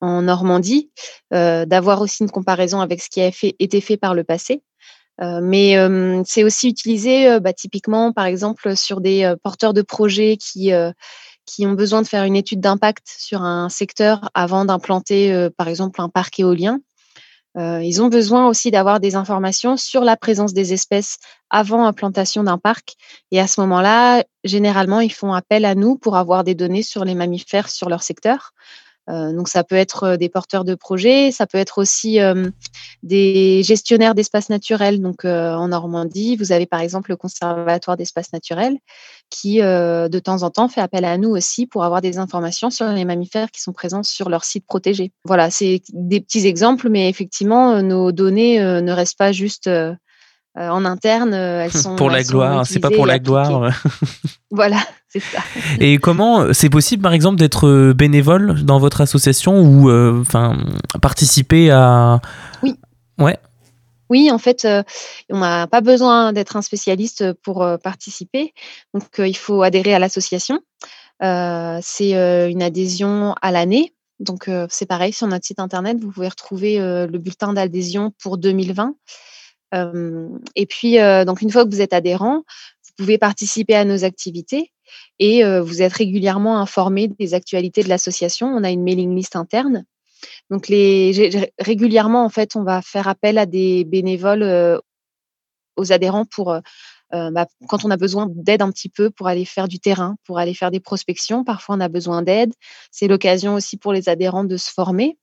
en 0.00 0.22
Normandie, 0.22 0.90
d'avoir 1.30 2.00
aussi 2.00 2.22
une 2.22 2.30
comparaison 2.30 2.80
avec 2.80 3.00
ce 3.00 3.08
qui 3.08 3.20
a 3.20 3.30
été 3.58 3.80
fait 3.80 3.96
par 3.96 4.14
le 4.14 4.24
passé. 4.24 4.62
mais 5.20 5.76
c'est 6.24 6.44
aussi 6.44 6.68
utilisé 6.68 7.38
bah, 7.40 7.52
typiquement, 7.52 8.12
par 8.12 8.26
exemple, 8.26 8.76
sur 8.76 9.00
des 9.00 9.34
porteurs 9.42 9.74
de 9.74 9.82
projets 9.82 10.36
qui, 10.36 10.72
qui 11.46 11.66
ont 11.66 11.72
besoin 11.72 12.02
de 12.02 12.06
faire 12.06 12.24
une 12.24 12.36
étude 12.36 12.60
d'impact 12.60 13.06
sur 13.06 13.42
un 13.42 13.68
secteur 13.68 14.30
avant 14.34 14.64
d'implanter, 14.64 15.48
par 15.56 15.68
exemple, 15.68 16.00
un 16.00 16.08
parc 16.08 16.40
éolien. 16.40 16.80
Euh, 17.56 17.82
ils 17.82 18.02
ont 18.02 18.08
besoin 18.08 18.46
aussi 18.46 18.70
d'avoir 18.70 19.00
des 19.00 19.16
informations 19.16 19.76
sur 19.76 20.04
la 20.04 20.16
présence 20.16 20.52
des 20.52 20.72
espèces 20.72 21.18
avant 21.50 21.84
implantation 21.86 22.44
d'un 22.44 22.58
parc. 22.58 22.94
Et 23.30 23.40
à 23.40 23.46
ce 23.46 23.60
moment-là, 23.62 24.24
généralement, 24.44 25.00
ils 25.00 25.12
font 25.12 25.32
appel 25.32 25.64
à 25.64 25.74
nous 25.74 25.96
pour 25.96 26.16
avoir 26.16 26.44
des 26.44 26.54
données 26.54 26.82
sur 26.82 27.04
les 27.04 27.14
mammifères 27.14 27.70
sur 27.70 27.88
leur 27.88 28.02
secteur. 28.02 28.52
Euh, 29.08 29.32
donc 29.32 29.48
ça 29.48 29.64
peut 29.64 29.74
être 29.74 30.04
euh, 30.04 30.16
des 30.16 30.28
porteurs 30.28 30.64
de 30.64 30.74
projets, 30.74 31.32
ça 31.32 31.46
peut 31.46 31.58
être 31.58 31.78
aussi 31.78 32.20
euh, 32.20 32.50
des 33.02 33.62
gestionnaires 33.62 34.14
d'espaces 34.14 34.50
naturels. 34.50 35.00
Donc 35.00 35.24
en 35.24 35.68
Normandie, 35.68 36.36
vous 36.36 36.52
avez 36.52 36.66
par 36.66 36.80
exemple 36.80 37.10
le 37.10 37.16
Conservatoire 37.16 37.96
d'espaces 37.96 38.32
naturels 38.32 38.76
qui 39.30 39.58
de 39.58 40.18
temps 40.18 40.42
en 40.42 40.50
temps 40.50 40.68
fait 40.68 40.80
appel 40.80 41.04
à 41.04 41.18
nous 41.18 41.30
aussi 41.30 41.66
pour 41.66 41.84
avoir 41.84 42.00
des 42.00 42.18
informations 42.18 42.70
sur 42.70 42.88
les 42.88 43.04
mammifères 43.04 43.50
qui 43.50 43.60
sont 43.60 43.72
présents 43.72 44.02
sur 44.02 44.28
leur 44.28 44.44
site 44.44 44.66
protégé. 44.66 45.12
Voilà, 45.24 45.50
c'est 45.50 45.82
des 45.92 46.20
petits 46.20 46.46
exemples, 46.46 46.88
mais 46.88 47.08
effectivement, 47.08 47.82
nos 47.82 48.12
données 48.12 48.60
ne 48.60 48.92
restent 48.92 49.18
pas 49.18 49.32
juste 49.32 49.68
euh, 50.58 50.70
en 50.70 50.84
interne, 50.84 51.34
euh, 51.34 51.64
elles 51.64 51.72
sont 51.72 51.94
pour 51.94 52.10
la 52.10 52.22
gloire. 52.22 52.66
C'est 52.66 52.80
pas 52.80 52.90
pour 52.90 53.06
la 53.06 53.18
gloire. 53.18 53.70
voilà, 54.50 54.78
c'est 55.08 55.20
ça. 55.20 55.38
Et 55.78 55.98
comment 55.98 56.52
c'est 56.52 56.70
possible, 56.70 57.02
par 57.02 57.12
exemple, 57.12 57.36
d'être 57.36 57.68
euh, 57.68 57.94
bénévole 57.94 58.64
dans 58.64 58.78
votre 58.78 59.00
association 59.00 59.60
ou 59.60 59.90
enfin 60.20 60.56
participer 61.00 61.70
à 61.70 62.20
Oui. 62.62 62.74
Ouais. 63.18 63.38
Oui, 64.10 64.30
en 64.30 64.38
fait, 64.38 64.66
on 65.28 65.38
n'a 65.38 65.66
pas 65.66 65.82
besoin 65.82 66.32
d'être 66.32 66.56
un 66.56 66.62
spécialiste 66.62 67.34
pour 67.42 67.66
participer. 67.84 68.54
Donc, 68.94 69.04
il 69.18 69.36
faut 69.36 69.60
adhérer 69.60 69.92
à 69.92 69.98
l'association. 69.98 70.60
c'est 71.20 72.50
une 72.50 72.62
adhésion 72.62 73.34
à 73.42 73.50
l'année. 73.50 73.92
Donc, 74.18 74.48
c'est 74.70 74.86
pareil, 74.86 75.12
sur 75.12 75.26
notre 75.26 75.44
site 75.44 75.58
internet, 75.58 75.98
vous 76.00 76.10
pouvez 76.10 76.28
retrouver 76.28 76.78
le 76.78 77.18
bulletin 77.18 77.52
d'adhésion 77.52 78.14
pour 78.18 78.38
2020 78.38 78.94
et 79.72 80.66
puis, 80.66 80.96
donc 81.26 81.42
une 81.42 81.50
fois 81.50 81.64
que 81.64 81.70
vous 81.70 81.80
êtes 81.80 81.92
adhérent, 81.92 82.42
vous 82.86 83.04
pouvez 83.04 83.18
participer 83.18 83.74
à 83.74 83.84
nos 83.84 84.04
activités 84.04 84.72
et 85.18 85.42
vous 85.60 85.82
êtes 85.82 85.92
régulièrement 85.92 86.58
informé 86.58 87.08
des 87.08 87.34
actualités 87.34 87.82
de 87.82 87.88
l'association. 87.88 88.48
On 88.48 88.64
a 88.64 88.70
une 88.70 88.82
mailing 88.82 89.14
list 89.14 89.36
interne. 89.36 89.84
Donc, 90.50 90.66
régulièrement, 91.58 92.24
en 92.24 92.28
fait, 92.28 92.56
on 92.56 92.64
va 92.64 92.82
faire 92.82 93.06
appel 93.08 93.38
à 93.38 93.46
des 93.46 93.84
bénévoles 93.84 94.80
aux 95.76 95.92
adhérents 95.92 96.24
pour 96.24 96.58
bah, 97.12 97.46
quand 97.68 97.84
on 97.84 97.90
a 97.90 97.96
besoin 97.96 98.26
d'aide 98.30 98.62
un 98.62 98.70
petit 98.70 98.88
peu 98.88 99.10
pour 99.10 99.28
aller 99.28 99.44
faire 99.44 99.68
du 99.68 99.78
terrain, 99.78 100.16
pour 100.24 100.38
aller 100.38 100.54
faire 100.54 100.70
des 100.70 100.80
prospections. 100.80 101.44
Parfois, 101.44 101.76
on 101.76 101.80
a 101.80 101.88
besoin 101.88 102.22
d'aide. 102.22 102.52
C'est 102.90 103.06
l'occasion 103.06 103.54
aussi 103.54 103.76
pour 103.76 103.92
les 103.92 104.08
adhérents 104.08 104.44
de 104.44 104.56
se 104.56 104.70
former. 104.72 105.18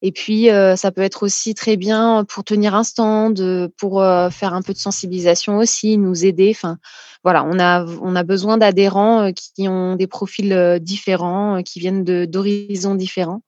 Et 0.00 0.12
puis, 0.12 0.48
ça 0.76 0.92
peut 0.92 1.02
être 1.02 1.24
aussi 1.24 1.54
très 1.54 1.76
bien 1.76 2.24
pour 2.28 2.44
tenir 2.44 2.74
un 2.74 2.84
stand, 2.84 3.68
pour 3.78 4.00
faire 4.30 4.54
un 4.54 4.62
peu 4.62 4.72
de 4.72 4.78
sensibilisation 4.78 5.58
aussi, 5.58 5.98
nous 5.98 6.24
aider. 6.24 6.52
Enfin, 6.54 6.78
voilà, 7.24 7.44
on 7.44 7.58
a, 7.58 7.84
on 8.00 8.14
a 8.14 8.22
besoin 8.22 8.58
d'adhérents 8.58 9.32
qui 9.32 9.68
ont 9.68 9.96
des 9.96 10.06
profils 10.06 10.78
différents, 10.80 11.62
qui 11.64 11.80
viennent 11.80 12.04
d'horizons 12.26 12.94
différents. 12.94 13.42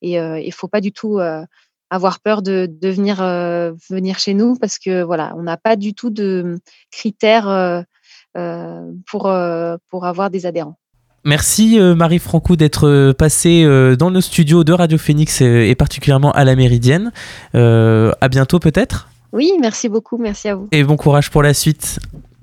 Et 0.00 0.12
il 0.12 0.46
ne 0.46 0.52
faut 0.52 0.68
pas 0.68 0.80
du 0.80 0.92
tout 0.92 1.18
avoir 1.90 2.20
peur 2.20 2.42
de, 2.42 2.68
de 2.70 2.88
venir, 2.90 3.16
venir 3.90 4.20
chez 4.20 4.34
nous 4.34 4.54
parce 4.54 4.78
que 4.78 5.02
voilà, 5.02 5.34
on 5.36 5.42
n'a 5.42 5.56
pas 5.56 5.74
du 5.74 5.94
tout 5.94 6.10
de 6.10 6.60
critères 6.92 7.84
pour, 8.34 9.32
pour 9.88 10.06
avoir 10.06 10.30
des 10.30 10.46
adhérents. 10.46 10.78
Merci 11.24 11.78
euh, 11.78 11.94
Marie 11.94 12.18
Franco 12.18 12.56
d'être 12.56 12.88
euh, 12.88 13.12
passée 13.12 13.64
euh, 13.64 13.96
dans 13.96 14.10
nos 14.10 14.20
studios 14.20 14.64
de 14.64 14.72
Radio 14.72 14.98
Phoenix 14.98 15.40
et 15.40 15.74
particulièrement 15.74 16.32
à 16.32 16.44
la 16.44 16.56
Méridienne. 16.56 17.12
à 17.54 18.28
bientôt 18.30 18.58
peut-être 18.58 19.08
Oui, 19.32 19.52
merci 19.60 19.88
beaucoup, 19.88 20.18
merci 20.18 20.48
à 20.48 20.54
vous. 20.54 20.68
Et 20.72 20.84
bon 20.84 20.96
courage 20.96 21.30
pour 21.30 21.42
la 21.42 21.54
suite. 21.54 21.98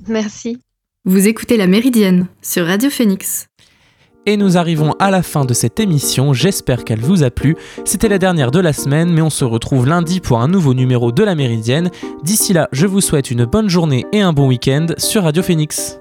Merci. 0.07 0.59
Vous 1.05 1.27
écoutez 1.27 1.57
la 1.57 1.67
Méridienne 1.67 2.27
sur 2.41 2.65
Radio 2.65 2.89
Phoenix. 2.89 3.47
Et 4.27 4.37
nous 4.37 4.57
arrivons 4.57 4.95
à 4.97 5.11
la 5.11 5.21
fin 5.21 5.45
de 5.45 5.53
cette 5.53 5.79
émission, 5.79 6.33
j'espère 6.33 6.83
qu'elle 6.83 6.99
vous 6.99 7.21
a 7.21 7.29
plu. 7.29 7.55
C'était 7.85 8.09
la 8.09 8.17
dernière 8.17 8.49
de 8.49 8.59
la 8.59 8.73
semaine, 8.73 9.13
mais 9.13 9.21
on 9.21 9.29
se 9.29 9.45
retrouve 9.45 9.87
lundi 9.87 10.19
pour 10.19 10.41
un 10.41 10.47
nouveau 10.47 10.73
numéro 10.73 11.11
de 11.11 11.23
la 11.23 11.35
Méridienne. 11.35 11.91
D'ici 12.23 12.51
là, 12.51 12.67
je 12.71 12.87
vous 12.87 13.01
souhaite 13.01 13.29
une 13.29 13.45
bonne 13.45 13.69
journée 13.69 14.05
et 14.13 14.21
un 14.21 14.33
bon 14.33 14.47
week-end 14.47 14.87
sur 14.97 15.23
Radio 15.23 15.43
Phoenix. 15.43 15.99